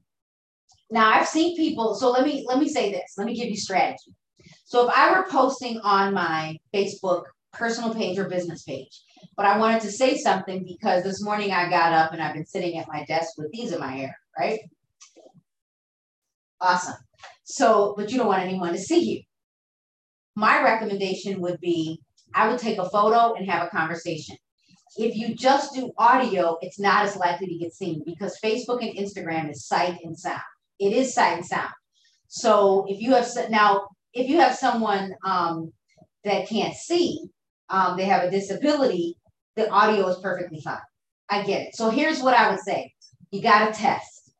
now 0.90 1.10
I've 1.10 1.28
seen 1.28 1.56
people, 1.56 1.94
so 1.94 2.10
let 2.10 2.24
me 2.24 2.44
let 2.46 2.58
me 2.58 2.68
say 2.68 2.92
this. 2.92 3.14
Let 3.18 3.26
me 3.26 3.34
give 3.34 3.48
you 3.48 3.56
strategy. 3.56 4.14
So 4.64 4.88
if 4.88 4.94
I 4.96 5.12
were 5.12 5.26
posting 5.28 5.78
on 5.80 6.14
my 6.14 6.56
Facebook 6.74 7.24
personal 7.52 7.94
page 7.94 8.18
or 8.18 8.28
business 8.28 8.62
page, 8.62 9.02
but 9.36 9.46
I 9.46 9.58
wanted 9.58 9.82
to 9.82 9.92
say 9.92 10.16
something 10.16 10.64
because 10.64 11.02
this 11.02 11.22
morning 11.22 11.52
I 11.52 11.68
got 11.68 11.92
up 11.92 12.12
and 12.12 12.22
I've 12.22 12.34
been 12.34 12.46
sitting 12.46 12.78
at 12.78 12.88
my 12.88 13.04
desk 13.06 13.32
with 13.38 13.50
these 13.52 13.72
in 13.72 13.80
my 13.80 13.92
hair, 13.92 14.16
right? 14.38 14.60
Awesome. 16.60 16.96
So, 17.44 17.94
but 17.96 18.10
you 18.10 18.18
don't 18.18 18.26
want 18.26 18.42
anyone 18.42 18.72
to 18.72 18.78
see 18.78 19.00
you. 19.02 19.22
My 20.36 20.62
recommendation 20.62 21.40
would 21.40 21.60
be 21.60 22.00
I 22.34 22.48
would 22.48 22.58
take 22.58 22.78
a 22.78 22.88
photo 22.88 23.34
and 23.34 23.48
have 23.48 23.66
a 23.66 23.70
conversation. 23.70 24.36
If 24.96 25.16
you 25.16 25.34
just 25.34 25.74
do 25.74 25.92
audio, 25.98 26.56
it's 26.60 26.78
not 26.78 27.04
as 27.04 27.16
likely 27.16 27.48
to 27.48 27.58
get 27.58 27.72
seen 27.72 28.02
because 28.04 28.38
Facebook 28.42 28.80
and 28.82 28.96
Instagram 28.96 29.50
is 29.50 29.66
sight 29.66 29.98
and 30.04 30.18
sound. 30.18 30.42
It 30.78 30.92
is 30.92 31.14
sight 31.14 31.38
and 31.38 31.46
sound. 31.46 31.72
So 32.28 32.84
if 32.88 33.00
you 33.00 33.14
have 33.14 33.28
now, 33.50 33.88
if 34.12 34.28
you 34.28 34.38
have 34.38 34.54
someone 34.54 35.14
um, 35.24 35.72
that 36.24 36.48
can't 36.48 36.74
see, 36.74 37.20
um, 37.68 37.96
they 37.96 38.04
have 38.04 38.24
a 38.24 38.30
disability, 38.30 39.16
the 39.56 39.68
audio 39.70 40.08
is 40.08 40.18
perfectly 40.18 40.60
fine. 40.60 40.78
I 41.28 41.44
get 41.44 41.68
it. 41.68 41.76
So 41.76 41.90
here's 41.90 42.22
what 42.22 42.34
I 42.34 42.50
would 42.50 42.60
say: 42.60 42.92
you 43.30 43.42
got 43.42 43.72
to 43.72 43.80
test. 43.80 44.32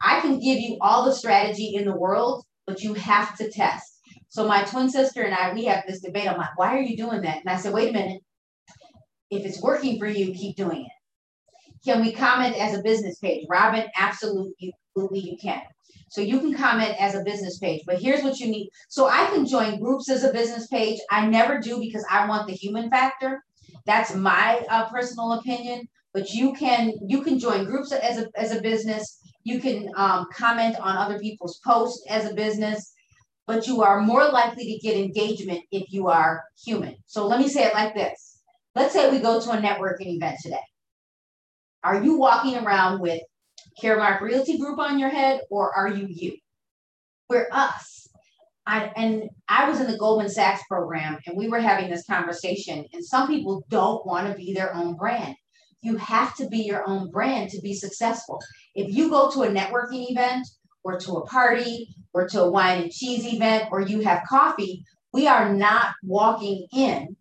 I 0.00 0.20
can 0.20 0.40
give 0.40 0.58
you 0.58 0.78
all 0.80 1.04
the 1.04 1.14
strategy 1.14 1.74
in 1.74 1.84
the 1.84 1.96
world, 1.96 2.44
but 2.66 2.82
you 2.82 2.94
have 2.94 3.36
to 3.38 3.50
test. 3.50 3.89
So 4.30 4.46
my 4.46 4.62
twin 4.62 4.88
sister 4.88 5.22
and 5.22 5.34
I, 5.34 5.52
we 5.52 5.64
have 5.64 5.84
this 5.86 6.00
debate. 6.00 6.28
I'm 6.28 6.38
like, 6.38 6.56
why 6.56 6.76
are 6.76 6.80
you 6.80 6.96
doing 6.96 7.22
that? 7.22 7.40
And 7.40 7.48
I 7.48 7.56
said, 7.56 7.74
wait 7.74 7.90
a 7.90 7.92
minute. 7.92 8.22
If 9.30 9.44
it's 9.44 9.60
working 9.60 9.98
for 9.98 10.06
you, 10.06 10.32
keep 10.32 10.56
doing 10.56 10.86
it. 10.86 10.92
Can 11.84 12.00
we 12.00 12.12
comment 12.12 12.56
as 12.56 12.78
a 12.78 12.82
business 12.82 13.18
page? 13.18 13.46
Robin, 13.48 13.86
absolutely, 13.96 14.74
you 14.96 15.36
can. 15.36 15.62
So 16.10 16.20
you 16.20 16.40
can 16.40 16.54
comment 16.54 16.94
as 17.00 17.14
a 17.14 17.22
business 17.22 17.58
page, 17.58 17.82
but 17.86 18.00
here's 18.00 18.22
what 18.22 18.38
you 18.38 18.48
need. 18.48 18.70
So 18.88 19.08
I 19.08 19.26
can 19.26 19.46
join 19.46 19.80
groups 19.80 20.10
as 20.10 20.24
a 20.24 20.32
business 20.32 20.66
page. 20.66 20.98
I 21.10 21.26
never 21.26 21.60
do 21.60 21.78
because 21.78 22.04
I 22.10 22.28
want 22.28 22.48
the 22.48 22.52
human 22.52 22.90
factor. 22.90 23.42
That's 23.86 24.14
my 24.14 24.64
uh, 24.68 24.88
personal 24.90 25.34
opinion. 25.34 25.88
But 26.12 26.30
you 26.30 26.52
can 26.52 26.92
you 27.06 27.22
can 27.22 27.38
join 27.38 27.64
groups 27.64 27.92
as 27.92 28.18
a 28.18 28.28
as 28.34 28.50
a 28.50 28.60
business. 28.60 29.20
You 29.44 29.60
can 29.60 29.88
um, 29.94 30.26
comment 30.32 30.76
on 30.80 30.96
other 30.96 31.20
people's 31.20 31.60
posts 31.64 32.04
as 32.08 32.28
a 32.28 32.34
business, 32.34 32.92
but 33.50 33.66
you 33.66 33.82
are 33.82 34.00
more 34.00 34.28
likely 34.28 34.64
to 34.64 34.78
get 34.78 34.96
engagement 34.96 35.60
if 35.72 35.92
you 35.92 36.06
are 36.06 36.44
human. 36.64 36.94
So 37.06 37.26
let 37.26 37.40
me 37.40 37.48
say 37.48 37.64
it 37.64 37.74
like 37.74 37.96
this. 37.96 38.38
Let's 38.76 38.94
say 38.94 39.10
we 39.10 39.18
go 39.18 39.40
to 39.40 39.50
a 39.50 39.56
networking 39.56 40.14
event 40.14 40.38
today. 40.40 40.62
Are 41.82 42.00
you 42.00 42.16
walking 42.16 42.56
around 42.56 43.00
with 43.00 43.20
Caremark 43.82 44.20
Realty 44.20 44.56
Group 44.56 44.78
on 44.78 45.00
your 45.00 45.08
head 45.08 45.40
or 45.50 45.74
are 45.74 45.88
you 45.88 46.06
you? 46.08 46.36
We're 47.28 47.48
us. 47.50 48.08
I, 48.68 48.92
and 48.94 49.28
I 49.48 49.68
was 49.68 49.80
in 49.80 49.90
the 49.90 49.98
Goldman 49.98 50.28
Sachs 50.28 50.62
program 50.68 51.18
and 51.26 51.36
we 51.36 51.48
were 51.48 51.58
having 51.58 51.90
this 51.90 52.06
conversation 52.06 52.84
and 52.92 53.04
some 53.04 53.26
people 53.26 53.64
don't 53.68 54.06
want 54.06 54.28
to 54.28 54.34
be 54.34 54.52
their 54.52 54.72
own 54.72 54.94
brand. 54.94 55.34
You 55.82 55.96
have 55.96 56.36
to 56.36 56.46
be 56.46 56.58
your 56.58 56.88
own 56.88 57.10
brand 57.10 57.50
to 57.50 57.60
be 57.62 57.74
successful. 57.74 58.38
If 58.76 58.94
you 58.94 59.10
go 59.10 59.28
to 59.32 59.42
a 59.42 59.48
networking 59.48 60.08
event 60.08 60.46
or 60.84 61.00
to 61.00 61.14
a 61.14 61.26
party 61.26 61.88
or 62.12 62.28
to 62.28 62.42
a 62.42 62.50
wine 62.50 62.82
and 62.82 62.92
cheese 62.92 63.32
event 63.32 63.68
or 63.70 63.80
you 63.80 64.00
have 64.00 64.26
coffee, 64.28 64.84
we 65.12 65.26
are 65.26 65.52
not 65.52 65.94
walking 66.02 66.66
in. 66.72 67.16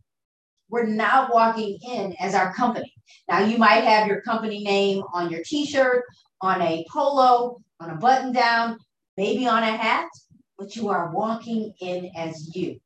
We're 0.69 0.85
not 0.85 1.33
walking 1.33 1.79
in 1.81 2.15
as 2.19 2.35
our 2.35 2.53
company. 2.53 2.93
Now, 3.27 3.39
you 3.39 3.57
might 3.57 3.83
have 3.83 4.07
your 4.07 4.21
company 4.21 4.63
name 4.63 5.03
on 5.13 5.31
your 5.31 5.41
t 5.43 5.65
shirt, 5.65 6.03
on 6.41 6.61
a 6.61 6.85
polo, 6.91 7.59
on 7.79 7.89
a 7.89 7.95
button 7.95 8.31
down, 8.31 8.77
maybe 9.17 9.47
on 9.47 9.63
a 9.63 9.75
hat, 9.75 10.09
but 10.57 10.75
you 10.75 10.89
are 10.89 11.11
walking 11.11 11.73
in 11.81 12.11
as 12.15 12.55
you. 12.55 12.79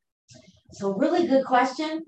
So, 0.72 0.94
really 0.94 1.26
good 1.26 1.44
question. 1.44 2.04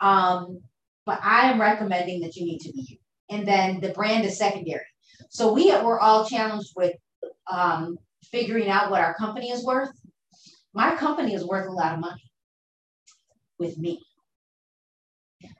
Um, 0.00 0.60
but 1.06 1.20
I 1.22 1.50
am 1.50 1.60
recommending 1.60 2.20
that 2.22 2.36
you 2.36 2.44
need 2.44 2.60
to 2.60 2.72
be 2.72 2.86
you. 2.88 2.96
And 3.30 3.46
then 3.46 3.80
the 3.80 3.90
brand 3.90 4.24
is 4.24 4.36
secondary. 4.36 4.84
So, 5.28 5.52
we 5.52 5.70
were 5.70 6.00
all 6.00 6.26
challenged 6.26 6.72
with 6.76 6.94
um, 7.50 7.98
figuring 8.30 8.68
out 8.68 8.90
what 8.90 9.00
our 9.00 9.14
company 9.14 9.50
is 9.50 9.64
worth. 9.64 9.90
My 10.72 10.94
company 10.96 11.34
is 11.34 11.44
worth 11.44 11.68
a 11.68 11.72
lot 11.72 11.94
of 11.94 12.00
money 12.00 12.30
with 13.58 13.78
me. 13.78 14.00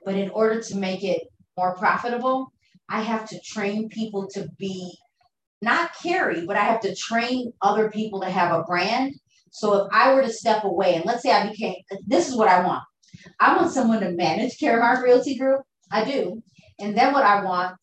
But 0.05 0.15
in 0.15 0.29
order 0.29 0.61
to 0.61 0.77
make 0.77 1.03
it 1.03 1.23
more 1.57 1.75
profitable, 1.75 2.51
I 2.89 3.01
have 3.01 3.27
to 3.29 3.39
train 3.41 3.89
people 3.89 4.27
to 4.33 4.47
be 4.57 4.97
not 5.61 5.91
carry, 6.01 6.45
but 6.45 6.57
I 6.57 6.63
have 6.63 6.81
to 6.81 6.95
train 6.95 7.53
other 7.61 7.89
people 7.89 8.21
to 8.21 8.29
have 8.29 8.51
a 8.51 8.63
brand. 8.63 9.13
So 9.51 9.85
if 9.85 9.87
I 9.91 10.13
were 10.13 10.21
to 10.23 10.31
step 10.31 10.63
away, 10.63 10.95
and 10.95 11.05
let's 11.05 11.23
say 11.23 11.31
I 11.31 11.49
became, 11.49 11.75
this 12.07 12.27
is 12.27 12.35
what 12.35 12.47
I 12.47 12.65
want. 12.65 12.83
I 13.39 13.55
want 13.55 13.71
someone 13.71 13.99
to 14.01 14.11
manage 14.11 14.57
Caremark 14.59 15.03
Realty 15.03 15.37
Group. 15.37 15.61
I 15.91 16.05
do. 16.05 16.41
And 16.79 16.97
then 16.97 17.13
what 17.13 17.23
I 17.23 17.43
want 17.43 17.75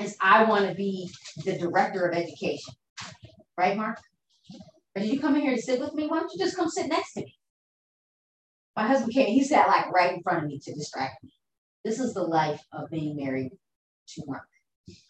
is 0.00 0.16
I 0.20 0.44
want 0.44 0.68
to 0.68 0.74
be 0.74 1.10
the 1.44 1.58
director 1.58 2.06
of 2.06 2.16
education. 2.16 2.74
Right, 3.56 3.76
Mark? 3.76 4.00
Did 4.96 5.06
you 5.06 5.20
come 5.20 5.36
in 5.36 5.42
here 5.42 5.54
to 5.54 5.62
sit 5.62 5.80
with 5.80 5.94
me? 5.94 6.06
Why 6.06 6.20
don't 6.20 6.32
you 6.32 6.38
just 6.38 6.56
come 6.56 6.68
sit 6.68 6.88
next 6.88 7.14
to 7.14 7.20
me? 7.20 7.36
My 8.76 8.86
husband 8.86 9.12
came, 9.12 9.26
he 9.26 9.44
sat 9.44 9.68
like 9.68 9.92
right 9.92 10.14
in 10.14 10.22
front 10.22 10.44
of 10.44 10.48
me 10.48 10.58
to 10.60 10.74
distract 10.74 11.22
me. 11.22 11.32
This 11.84 12.00
is 12.00 12.14
the 12.14 12.22
life 12.22 12.62
of 12.72 12.90
being 12.90 13.16
married 13.16 13.52
to 14.08 14.22
Mark. 14.26 14.48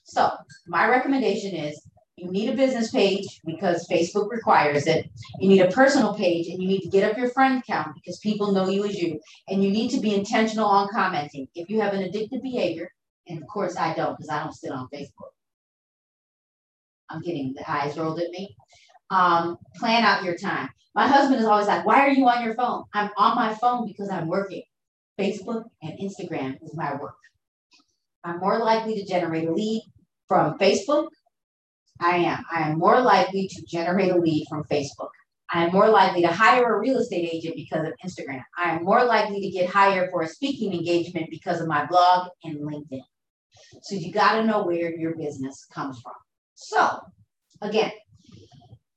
So 0.04 0.30
my 0.66 0.88
recommendation 0.88 1.54
is 1.54 1.82
you 2.16 2.30
need 2.30 2.48
a 2.48 2.56
business 2.56 2.90
page 2.90 3.40
because 3.44 3.88
Facebook 3.88 4.30
requires 4.30 4.86
it. 4.86 5.10
You 5.40 5.48
need 5.48 5.60
a 5.60 5.70
personal 5.70 6.14
page 6.14 6.46
and 6.46 6.62
you 6.62 6.68
need 6.68 6.82
to 6.82 6.88
get 6.88 7.10
up 7.10 7.18
your 7.18 7.30
friend 7.30 7.62
count 7.66 7.94
because 7.94 8.18
people 8.18 8.52
know 8.52 8.68
you 8.68 8.84
as 8.84 9.00
you. 9.00 9.18
And 9.48 9.64
you 9.64 9.70
need 9.70 9.90
to 9.90 10.00
be 10.00 10.14
intentional 10.14 10.66
on 10.66 10.88
commenting. 10.88 11.48
If 11.54 11.68
you 11.68 11.80
have 11.80 11.92
an 11.92 12.02
addictive 12.02 12.42
behavior, 12.42 12.90
and 13.26 13.42
of 13.42 13.48
course 13.48 13.76
I 13.76 13.94
don't 13.94 14.16
because 14.16 14.28
I 14.28 14.42
don't 14.42 14.54
sit 14.54 14.70
on 14.70 14.88
Facebook. 14.94 15.33
I'm 17.10 17.20
getting 17.20 17.54
the 17.54 17.70
eyes 17.70 17.96
rolled 17.96 18.20
at 18.20 18.30
me. 18.30 18.56
Um, 19.10 19.58
plan 19.76 20.04
out 20.04 20.24
your 20.24 20.36
time. 20.36 20.68
My 20.94 21.06
husband 21.06 21.40
is 21.40 21.46
always 21.46 21.66
like, 21.66 21.84
Why 21.84 22.00
are 22.00 22.10
you 22.10 22.28
on 22.28 22.44
your 22.44 22.54
phone? 22.54 22.84
I'm 22.94 23.10
on 23.16 23.36
my 23.36 23.54
phone 23.54 23.86
because 23.86 24.10
I'm 24.10 24.28
working. 24.28 24.62
Facebook 25.18 25.64
and 25.82 25.98
Instagram 25.98 26.56
is 26.62 26.74
my 26.74 26.94
work. 26.94 27.16
I'm 28.24 28.38
more 28.38 28.58
likely 28.58 28.94
to 28.96 29.04
generate 29.04 29.48
a 29.48 29.52
lead 29.52 29.82
from 30.26 30.58
Facebook. 30.58 31.08
I 32.00 32.16
am. 32.16 32.44
I 32.52 32.68
am 32.70 32.78
more 32.78 33.00
likely 33.00 33.48
to 33.48 33.62
generate 33.66 34.10
a 34.10 34.18
lead 34.18 34.46
from 34.48 34.64
Facebook. 34.64 35.10
I 35.52 35.64
am 35.64 35.72
more 35.72 35.88
likely 35.88 36.22
to 36.22 36.28
hire 36.28 36.74
a 36.74 36.80
real 36.80 36.98
estate 36.98 37.30
agent 37.32 37.54
because 37.54 37.86
of 37.86 37.92
Instagram. 38.04 38.42
I 38.58 38.72
am 38.72 38.84
more 38.84 39.04
likely 39.04 39.40
to 39.40 39.50
get 39.50 39.70
hired 39.70 40.10
for 40.10 40.22
a 40.22 40.28
speaking 40.28 40.72
engagement 40.72 41.28
because 41.30 41.60
of 41.60 41.68
my 41.68 41.86
blog 41.86 42.28
and 42.42 42.58
LinkedIn. 42.60 43.02
So 43.82 43.94
you 43.94 44.12
got 44.12 44.36
to 44.36 44.44
know 44.44 44.64
where 44.64 44.96
your 44.96 45.14
business 45.14 45.66
comes 45.72 46.00
from. 46.00 46.14
So 46.54 47.00
again, 47.60 47.92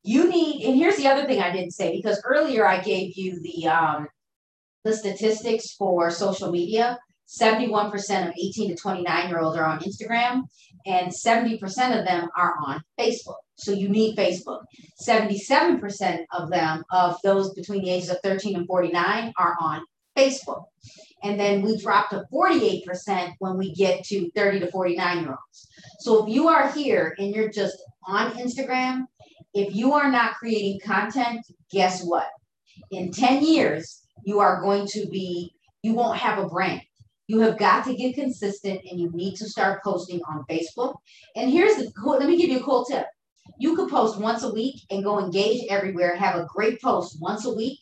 you 0.04 0.30
need, 0.30 0.66
and 0.66 0.76
here's 0.76 0.98
the 0.98 1.08
other 1.08 1.26
thing 1.26 1.42
I 1.42 1.52
didn't 1.52 1.72
say 1.72 1.96
because 1.96 2.22
earlier 2.26 2.66
I 2.66 2.82
gave 2.82 3.18
you 3.18 3.42
the 3.42 3.68
um, 3.68 4.08
the 4.84 4.94
statistics 4.94 5.74
for 5.74 6.10
social 6.12 6.52
media. 6.52 6.98
71% 7.28 7.92
of 8.26 8.34
18 8.42 8.70
to 8.70 8.76
29 8.76 9.30
year 9.30 9.40
olds 9.40 9.58
are 9.58 9.66
on 9.66 9.80
Instagram, 9.80 10.44
and 10.86 11.12
70% 11.12 11.60
of 12.00 12.06
them 12.06 12.30
are 12.38 12.56
on 12.66 12.82
Facebook. 12.98 13.36
So 13.58 13.74
you 13.74 13.90
need 13.90 14.16
Facebook. 14.16 14.62
77% 15.06 16.24
of 16.32 16.50
them, 16.50 16.86
of 16.90 17.18
those 17.24 17.54
between 17.54 17.84
the 17.84 17.90
ages 17.90 18.10
of 18.10 18.20
13 18.24 18.56
and 18.56 18.66
49, 18.66 19.34
are 19.38 19.58
on 19.60 19.82
Facebook. 20.18 20.68
And 21.24 21.40
then 21.40 21.62
we 21.62 21.78
drop 21.78 22.10
to 22.12 22.26
48% 22.32 23.34
when 23.40 23.58
we 23.58 23.74
get 23.74 24.04
to 24.06 24.30
30 24.36 24.60
to 24.62 24.72
49 24.72 25.20
year 25.20 25.30
olds. 25.30 25.68
So 26.00 26.24
if 26.24 26.34
you 26.34 26.48
are 26.48 26.72
here 26.72 27.16
and 27.18 27.34
you're 27.34 27.50
just 27.50 27.78
on 28.06 28.32
Instagram, 28.34 29.06
if 29.54 29.76
you 29.76 29.94
are 29.94 30.12
not 30.12 30.36
creating 30.36 30.80
content, 30.86 31.46
guess 31.72 32.04
what? 32.04 32.28
In 32.92 33.12
10 33.12 33.44
years, 33.44 34.04
you 34.24 34.40
are 34.40 34.62
going 34.62 34.86
to 34.88 35.08
be, 35.08 35.54
you 35.82 35.94
won't 35.94 36.20
have 36.20 36.38
a 36.38 36.48
brand. 36.48 36.82
You 37.28 37.40
have 37.40 37.58
got 37.58 37.84
to 37.86 37.96
get 37.96 38.16
consistent 38.16 38.82
and 38.90 39.00
you 39.00 39.12
need 39.12 39.36
to 39.38 39.50
start 39.50 39.84
posting 39.84 40.22
on 40.30 40.46
Facebook. 40.50 40.96
And 41.36 41.52
here's 41.52 41.76
the 41.76 41.92
cool, 41.92 42.18
let 42.18 42.28
me 42.28 42.38
give 42.38 42.50
you 42.50 42.60
a 42.60 42.64
cool 42.64 42.86
tip. 42.86 43.06
You 43.60 43.76
could 43.76 43.90
post 43.90 44.20
once 44.20 44.44
a 44.44 44.54
week 44.54 44.82
and 44.92 45.04
go 45.04 45.20
engage 45.20 45.66
everywhere, 45.70 46.16
have 46.16 46.36
a 46.36 46.46
great 46.46 46.82
post 46.82 47.18
once 47.20 47.46
a 47.46 47.54
week. 47.54 47.80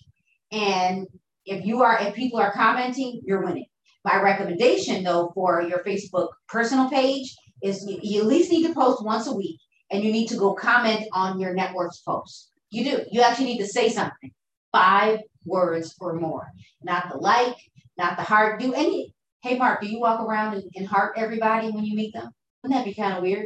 And 0.52 1.08
if 1.46 1.66
you 1.66 1.84
are, 1.84 2.00
if 2.02 2.14
people 2.14 2.40
are 2.40 2.54
commenting, 2.54 3.22
you're 3.26 3.44
winning. 3.44 3.66
My 4.04 4.22
recommendation 4.22 5.04
though 5.04 5.32
for 5.34 5.62
your 5.62 5.80
Facebook 5.80 6.30
personal 6.48 6.90
page 6.90 7.36
is 7.64 7.86
you, 7.88 8.22
at 8.22 8.28
least 8.28 8.52
need 8.52 8.68
to 8.68 8.74
post 8.74 9.04
once 9.04 9.28
a 9.28 9.34
week 9.34 9.60
and 9.92 10.04
you 10.04 10.12
need 10.12 10.28
to 10.28 10.38
go 10.38 10.54
comment 10.54 11.08
on 11.14 11.40
your 11.40 11.54
network's 11.54 12.00
post. 12.00 12.50
You 12.70 12.84
do. 12.84 13.06
You 13.12 13.22
actually 13.22 13.46
need 13.46 13.60
to 13.60 13.68
say 13.68 13.90
something. 13.90 14.32
Five 14.72 15.20
words 15.46 15.96
or 16.00 16.14
more. 16.14 16.48
Not 16.84 17.10
the 17.10 17.18
like, 17.18 17.56
not 17.98 18.18
the 18.18 18.24
heart. 18.24 18.60
Do 18.60 18.74
any 18.74 19.16
Hey, 19.46 19.60
Mark, 19.60 19.80
do 19.80 19.88
you 19.88 20.00
walk 20.00 20.28
around 20.28 20.56
and, 20.56 20.64
and 20.76 20.88
heart 20.88 21.14
everybody 21.18 21.70
when 21.70 21.86
you 21.86 21.96
meet 21.96 22.16
them? 22.16 22.32
Wouldn't 22.64 22.80
that 22.80 22.84
be 22.84 22.96
kind 22.96 23.16
of 23.16 23.22
weird? 23.22 23.46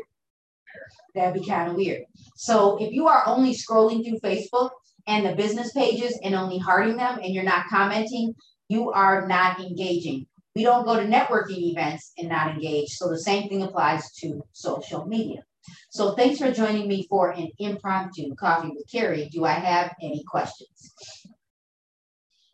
That'd 1.13 1.41
be 1.41 1.45
kind 1.45 1.69
of 1.69 1.75
weird. 1.75 2.03
So 2.37 2.81
if 2.81 2.93
you 2.93 3.07
are 3.07 3.27
only 3.27 3.53
scrolling 3.53 4.05
through 4.05 4.21
Facebook 4.21 4.69
and 5.09 5.25
the 5.25 5.35
business 5.35 5.73
pages 5.73 6.17
and 6.23 6.35
only 6.35 6.59
hearting 6.59 6.95
them 6.95 7.19
and 7.21 7.33
you're 7.33 7.43
not 7.43 7.67
commenting, 7.67 8.35
you 8.69 8.91
are 8.91 9.27
not 9.27 9.59
engaging. 9.59 10.27
We 10.55 10.63
don't 10.63 10.85
go 10.85 10.95
to 10.95 11.05
networking 11.05 11.71
events 11.71 12.13
and 12.17 12.29
not 12.29 12.51
engage. 12.51 12.89
So 12.89 13.09
the 13.09 13.19
same 13.19 13.49
thing 13.49 13.63
applies 13.63 14.11
to 14.21 14.41
social 14.53 15.05
media. 15.05 15.41
So 15.89 16.13
thanks 16.13 16.37
for 16.37 16.51
joining 16.51 16.87
me 16.87 17.07
for 17.09 17.31
an 17.31 17.49
impromptu 17.57 18.35
coffee 18.35 18.69
with 18.69 18.85
Carrie. 18.91 19.29
Do 19.31 19.45
I 19.45 19.53
have 19.53 19.95
any 20.01 20.23
questions? 20.27 20.93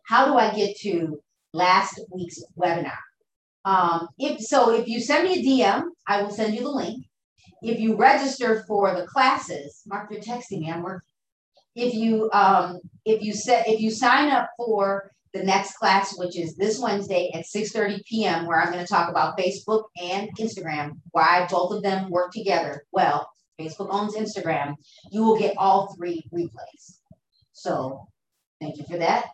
How 0.08 0.28
do 0.28 0.36
I 0.36 0.54
get 0.56 0.78
to 0.78 1.20
last 1.54 2.00
week's 2.14 2.42
webinar? 2.58 2.98
Um, 3.66 4.08
if 4.18 4.40
so, 4.40 4.74
if 4.74 4.88
you 4.88 5.02
send 5.02 5.28
me 5.28 5.40
a 5.40 5.44
DM, 5.44 5.84
I 6.08 6.22
will 6.22 6.30
send 6.30 6.54
you 6.54 6.62
the 6.62 6.70
link. 6.70 7.06
If 7.62 7.80
you 7.80 7.98
register 7.98 8.64
for 8.68 8.96
the 8.96 9.08
classes, 9.08 9.82
Mark, 9.88 10.10
you're 10.12 10.22
texting 10.22 10.60
me. 10.60 10.72
I'm 10.72 10.84
working. 10.84 11.02
If 11.76 11.94
you 11.94 12.30
um, 12.32 12.80
if 13.04 13.22
you 13.22 13.34
set 13.34 13.68
if 13.68 13.80
you 13.80 13.92
sign 13.92 14.30
up 14.30 14.50
for 14.58 15.12
the 15.34 15.44
next 15.44 15.76
class, 15.76 16.18
which 16.18 16.38
is 16.38 16.56
this 16.56 16.80
Wednesday 16.80 17.30
at 17.34 17.46
6:30 17.46 18.04
p.m., 18.06 18.46
where 18.46 18.62
I'm 18.62 18.72
going 18.72 18.84
to 18.84 18.92
talk 18.92 19.10
about 19.10 19.38
Facebook 19.38 19.84
and 20.02 20.30
Instagram, 20.40 20.94
why 21.12 21.46
both 21.50 21.74
of 21.74 21.84
them 21.84 22.10
work 22.10 22.32
together. 22.32 22.86
Well, 22.92 23.30
Facebook 23.60 23.90
owns 23.92 24.16
Instagram. 24.16 24.76
You 25.12 25.24
will 25.24 25.38
get 25.38 25.56
all 25.58 25.94
three 25.96 26.24
replays. 26.34 27.00
So, 27.52 28.08
thank 28.62 28.78
you 28.78 28.86
for 28.90 28.98
that. 28.98 29.28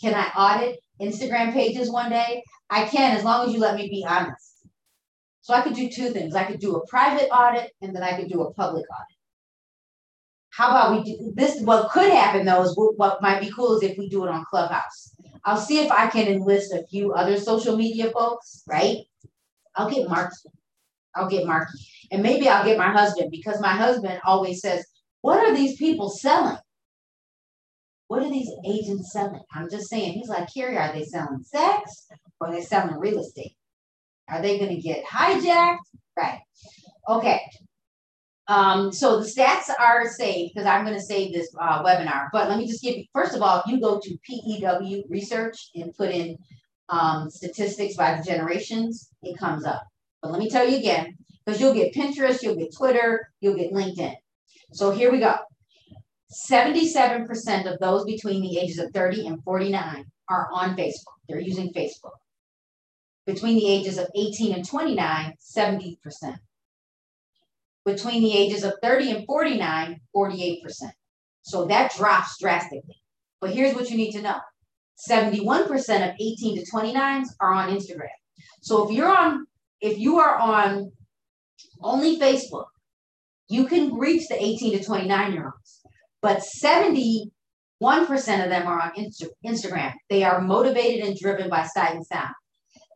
Can 0.00 0.14
I 0.14 0.26
audit 0.36 0.80
Instagram 1.00 1.52
pages 1.52 1.90
one 1.90 2.10
day? 2.10 2.42
I 2.70 2.84
can 2.84 3.16
as 3.16 3.24
long 3.24 3.46
as 3.46 3.52
you 3.52 3.60
let 3.60 3.76
me 3.76 3.88
be 3.88 4.04
honest. 4.08 4.66
So 5.42 5.54
I 5.54 5.62
could 5.62 5.74
do 5.74 5.90
two 5.90 6.10
things. 6.10 6.34
I 6.34 6.44
could 6.44 6.60
do 6.60 6.76
a 6.76 6.86
private 6.86 7.28
audit 7.30 7.72
and 7.82 7.94
then 7.94 8.02
I 8.02 8.16
could 8.16 8.28
do 8.28 8.42
a 8.42 8.52
public 8.54 8.84
audit. 8.90 9.21
How 10.52 10.70
about 10.70 10.92
we 10.92 11.04
do 11.04 11.32
this? 11.34 11.60
What 11.62 11.90
could 11.90 12.10
happen 12.12 12.46
though 12.46 12.62
is 12.62 12.76
what 12.96 13.22
might 13.22 13.40
be 13.40 13.50
cool 13.50 13.76
is 13.76 13.82
if 13.82 13.98
we 13.98 14.08
do 14.08 14.24
it 14.24 14.30
on 14.30 14.44
Clubhouse. 14.50 15.14
I'll 15.44 15.56
see 15.56 15.80
if 15.80 15.90
I 15.90 16.08
can 16.08 16.28
enlist 16.28 16.72
a 16.72 16.86
few 16.86 17.12
other 17.12 17.38
social 17.38 17.76
media 17.76 18.10
folks, 18.10 18.62
right? 18.68 18.98
I'll 19.76 19.90
get 19.90 20.08
Mark's 20.08 20.44
I'll 21.14 21.28
get 21.28 21.46
Marky. 21.46 21.78
And 22.10 22.22
maybe 22.22 22.48
I'll 22.48 22.64
get 22.64 22.78
my 22.78 22.90
husband 22.90 23.30
because 23.30 23.60
my 23.60 23.72
husband 23.72 24.20
always 24.24 24.60
says, 24.60 24.84
What 25.22 25.38
are 25.38 25.54
these 25.54 25.76
people 25.76 26.10
selling? 26.10 26.58
What 28.08 28.22
are 28.22 28.30
these 28.30 28.50
agents 28.66 29.12
selling? 29.12 29.42
I'm 29.54 29.70
just 29.70 29.88
saying, 29.88 30.12
he's 30.12 30.28
like, 30.28 30.52
Carrie, 30.52 30.76
are 30.76 30.92
they 30.92 31.04
selling 31.04 31.42
sex 31.44 32.08
or 32.40 32.48
are 32.48 32.52
they 32.52 32.60
selling 32.62 32.98
real 32.98 33.20
estate? 33.20 33.56
Are 34.28 34.42
they 34.42 34.58
going 34.58 34.74
to 34.74 34.82
get 34.82 35.04
hijacked? 35.06 35.78
Right. 36.16 36.40
Okay. 37.08 37.40
Um, 38.48 38.92
so 38.92 39.20
the 39.20 39.26
stats 39.26 39.70
are 39.78 40.08
saved 40.08 40.52
because 40.54 40.66
I'm 40.66 40.84
going 40.84 40.96
to 40.96 41.02
save 41.02 41.32
this 41.32 41.54
uh, 41.60 41.82
webinar. 41.82 42.28
But 42.32 42.48
let 42.48 42.58
me 42.58 42.66
just 42.66 42.82
give 42.82 42.96
you, 42.96 43.04
first 43.12 43.34
of 43.34 43.42
all, 43.42 43.60
if 43.60 43.70
you 43.70 43.80
go 43.80 44.00
to 44.00 44.18
PEW 44.28 45.04
research 45.08 45.70
and 45.74 45.94
put 45.94 46.10
in 46.10 46.36
um, 46.88 47.30
statistics 47.30 47.96
by 47.96 48.16
the 48.16 48.22
generations, 48.22 49.10
it 49.22 49.38
comes 49.38 49.64
up. 49.64 49.86
But 50.20 50.32
let 50.32 50.40
me 50.40 50.50
tell 50.50 50.68
you 50.68 50.78
again, 50.78 51.16
because 51.44 51.60
you'll 51.60 51.74
get 51.74 51.94
Pinterest, 51.94 52.42
you'll 52.42 52.56
get 52.56 52.74
Twitter, 52.74 53.28
you'll 53.40 53.56
get 53.56 53.72
LinkedIn. 53.72 54.14
So 54.72 54.90
here 54.90 55.12
we 55.12 55.20
go. 55.20 55.34
77% 56.32 57.72
of 57.72 57.78
those 57.78 58.04
between 58.04 58.40
the 58.40 58.58
ages 58.58 58.78
of 58.78 58.90
30 58.92 59.26
and 59.26 59.44
49 59.44 60.04
are 60.28 60.48
on 60.52 60.76
Facebook. 60.76 61.18
They're 61.28 61.40
using 61.40 61.72
Facebook. 61.72 62.16
Between 63.26 63.56
the 63.56 63.68
ages 63.68 63.98
of 63.98 64.08
18 64.16 64.54
and 64.54 64.66
29, 64.66 65.34
70%. 65.40 66.38
Between 67.84 68.22
the 68.22 68.36
ages 68.36 68.62
of 68.62 68.74
30 68.82 69.10
and 69.10 69.26
49, 69.26 70.00
48%. 70.14 70.58
So 71.42 71.66
that 71.66 71.94
drops 71.96 72.38
drastically. 72.38 73.02
But 73.40 73.50
here's 73.50 73.74
what 73.74 73.90
you 73.90 73.96
need 73.96 74.12
to 74.12 74.22
know 74.22 74.38
71% 75.10 76.08
of 76.08 76.14
18 76.20 76.64
to 76.64 76.70
29s 76.70 77.28
are 77.40 77.52
on 77.52 77.70
Instagram. 77.70 78.06
So 78.60 78.86
if 78.86 78.94
you're 78.94 79.14
on, 79.14 79.46
if 79.80 79.98
you 79.98 80.18
are 80.20 80.36
on 80.36 80.92
only 81.82 82.18
Facebook, 82.18 82.66
you 83.48 83.66
can 83.66 83.98
reach 83.98 84.28
the 84.28 84.40
18 84.40 84.78
to 84.78 84.84
29 84.84 85.32
year 85.32 85.46
olds, 85.46 85.82
but 86.20 86.42
71% 86.64 87.30
of 87.82 88.50
them 88.50 88.66
are 88.68 88.80
on 88.80 88.92
Insta- 88.92 89.30
Instagram. 89.44 89.92
They 90.08 90.22
are 90.22 90.40
motivated 90.40 91.04
and 91.04 91.18
driven 91.18 91.50
by 91.50 91.66
sight 91.66 91.96
and 91.96 92.06
sound. 92.06 92.34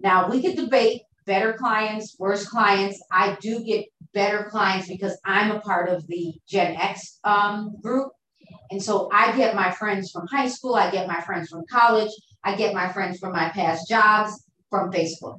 Now 0.01 0.31
we 0.31 0.40
could 0.40 0.57
debate 0.57 1.03
better 1.27 1.53
clients, 1.55 2.17
worse 2.19 2.49
clients. 2.49 3.03
I 3.12 3.37
do 3.41 3.62
get 3.65 3.87
better 4.15 4.45
clients 4.45 4.89
because 4.89 5.19
I'm 5.25 5.51
a 5.51 5.61
part 5.61 5.89
of 5.89 6.07
the 6.07 6.35
Gen 6.49 6.77
X 6.77 7.19
um, 7.25 7.77
group. 7.83 8.12
And 8.71 8.83
so 8.83 9.09
I 9.12 9.37
get 9.37 9.55
my 9.55 9.71
friends 9.71 10.11
from 10.11 10.27
high 10.29 10.49
school, 10.49 10.75
I 10.75 10.91
get 10.91 11.07
my 11.07 11.21
friends 11.21 11.49
from 11.51 11.65
college, 11.71 12.11
I 12.43 12.57
get 12.57 12.75
my 12.75 12.93
friends 12.93 13.19
from 13.19 13.33
my 13.33 13.51
past 13.51 13.89
jobs 13.89 14.45
from 14.71 14.91
Facebook. 14.91 15.39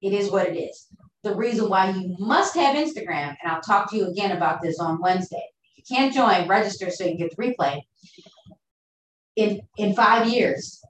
It 0.00 0.12
is 0.12 0.30
what 0.30 0.46
it 0.46 0.56
is. 0.56 0.86
The 1.22 1.34
reason 1.34 1.68
why 1.68 1.90
you 1.90 2.16
must 2.18 2.54
have 2.54 2.76
Instagram, 2.76 3.36
and 3.42 3.52
I'll 3.52 3.60
talk 3.60 3.90
to 3.90 3.96
you 3.96 4.06
again 4.06 4.34
about 4.34 4.62
this 4.62 4.78
on 4.78 5.00
Wednesday. 5.00 5.44
If 5.76 5.90
you 5.90 5.96
can't 5.96 6.14
join, 6.14 6.48
register 6.48 6.90
so 6.90 7.04
you 7.04 7.10
can 7.10 7.18
get 7.18 7.36
the 7.36 7.42
replay. 7.42 7.80
In 9.36 9.60
in 9.76 9.94
five 9.94 10.28
years, 10.28 10.82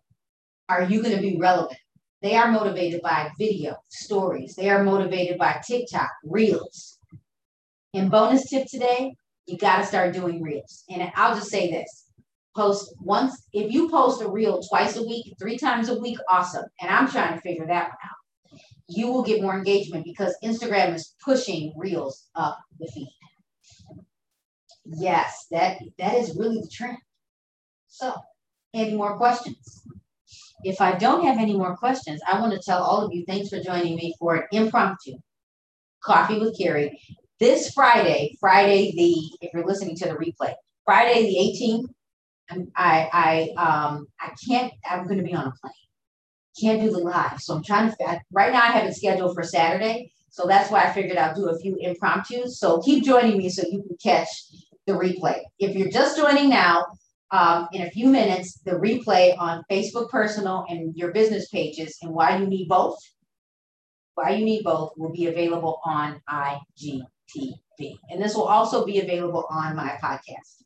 are 0.68 0.85
you 0.85 1.03
going 1.03 1.16
to 1.16 1.20
be 1.20 1.37
relevant? 1.37 1.79
They 2.22 2.37
are 2.37 2.52
motivated 2.52 3.00
by 3.02 3.30
video, 3.38 3.76
stories. 3.88 4.54
They 4.54 4.68
are 4.68 4.85
motivated 4.85 5.38
by 5.38 5.61
TikTok, 5.66 6.11
reels. 6.24 6.98
And 7.94 8.11
bonus 8.11 8.48
tip 8.48 8.66
today, 8.66 9.14
you 9.46 9.56
got 9.56 9.78
to 9.78 9.87
start 9.87 10.14
doing 10.14 10.42
reels. 10.42 10.85
And 10.90 11.11
I'll 11.16 11.35
just 11.35 11.50
say 11.50 11.70
this 11.70 12.11
post 12.54 12.94
once, 13.00 13.46
if 13.52 13.72
you 13.72 13.88
post 13.88 14.22
a 14.22 14.28
reel 14.28 14.61
twice 14.62 14.96
a 14.96 15.02
week, 15.02 15.35
three 15.38 15.56
times 15.56 15.88
a 15.88 15.98
week, 15.98 16.18
awesome. 16.28 16.64
And 16.80 16.90
I'm 16.90 17.09
trying 17.09 17.35
to 17.35 17.40
figure 17.40 17.66
that 17.66 17.88
one 17.88 17.96
out. 18.04 18.61
You 18.88 19.06
will 19.06 19.22
get 19.22 19.40
more 19.40 19.56
engagement 19.56 20.04
because 20.04 20.37
Instagram 20.44 20.94
is 20.94 21.14
pushing 21.24 21.72
reels 21.76 22.28
up 22.35 22.59
the 22.78 22.87
feed. 22.88 23.09
Yes, 24.85 25.46
that 25.52 25.78
that 25.98 26.14
is 26.14 26.37
really 26.37 26.61
the 26.61 26.68
trend. 26.68 26.98
So, 27.87 28.14
any 28.74 28.96
more 28.96 29.16
questions? 29.16 29.83
If 30.64 30.81
I 30.81 30.96
don't 30.96 31.25
have 31.25 31.38
any 31.38 31.57
more 31.57 31.77
questions, 31.77 32.20
I 32.27 32.40
want 32.40 32.53
to 32.53 32.59
tell 32.59 32.83
all 32.83 33.05
of 33.05 33.12
you 33.12 33.25
thanks 33.27 33.49
for 33.49 33.61
joining 33.61 33.96
me 33.96 34.14
for 34.18 34.35
an 34.37 34.44
impromptu 34.53 35.18
coffee 36.03 36.38
with 36.38 36.57
Carrie 36.59 37.01
this 37.40 37.73
Friday, 37.73 38.37
Friday 38.38 38.92
the 38.92 39.46
if 39.46 39.53
you're 39.53 39.66
listening 39.66 39.96
to 39.96 40.05
the 40.05 40.14
replay, 40.14 40.55
Friday 40.85 41.23
the 41.23 41.64
18th. 41.64 41.88
I 42.77 43.09
I 43.57 43.62
um 43.62 44.07
I 44.20 44.33
can't. 44.49 44.73
I'm 44.88 45.05
going 45.07 45.18
to 45.18 45.25
be 45.25 45.35
on 45.35 45.46
a 45.46 45.53
plane. 45.61 45.73
Can't 46.61 46.83
do 46.83 46.90
the 46.90 46.99
live, 46.99 47.40
so 47.40 47.55
I'm 47.55 47.62
trying 47.62 47.90
to. 47.90 48.20
Right 48.33 48.53
now, 48.53 48.62
I 48.62 48.73
have 48.73 48.85
it 48.87 48.94
scheduled 48.94 49.35
for 49.35 49.42
Saturday, 49.42 50.12
so 50.31 50.46
that's 50.46 50.70
why 50.70 50.83
I 50.83 50.92
figured 50.92 51.16
I'll 51.16 51.35
do 51.35 51.49
a 51.49 51.59
few 51.59 51.79
impromptus. 51.81 52.59
So 52.59 52.83
keep 52.83 53.05
joining 53.05 53.38
me 53.38 53.49
so 53.49 53.62
you 53.70 53.83
can 53.83 53.96
catch 54.03 54.29
the 54.87 54.92
replay. 54.92 55.42
If 55.59 55.77
you're 55.77 55.90
just 55.90 56.18
joining 56.18 56.51
now, 56.51 56.87
um, 57.32 57.68
in 57.72 57.82
a 57.82 57.90
few 57.90 58.08
minutes 58.08 58.58
the 58.64 58.72
replay 58.72 59.36
on 59.38 59.64
Facebook 59.70 60.10
personal 60.10 60.64
and 60.68 60.96
your 60.96 61.12
business 61.12 61.48
pages 61.48 61.96
and 62.02 62.12
why 62.12 62.36
you 62.36 62.46
need 62.46 62.68
both. 62.68 62.98
Why 64.14 64.30
you 64.30 64.44
need 64.44 64.64
both 64.64 64.92
will 64.96 65.12
be 65.12 65.26
available 65.26 65.80
on 65.84 66.20
IGTV. 66.28 67.94
And 68.10 68.22
this 68.22 68.34
will 68.34 68.48
also 68.48 68.84
be 68.84 69.00
available 69.00 69.46
on 69.50 69.76
my 69.76 69.98
podcast. 70.02 70.62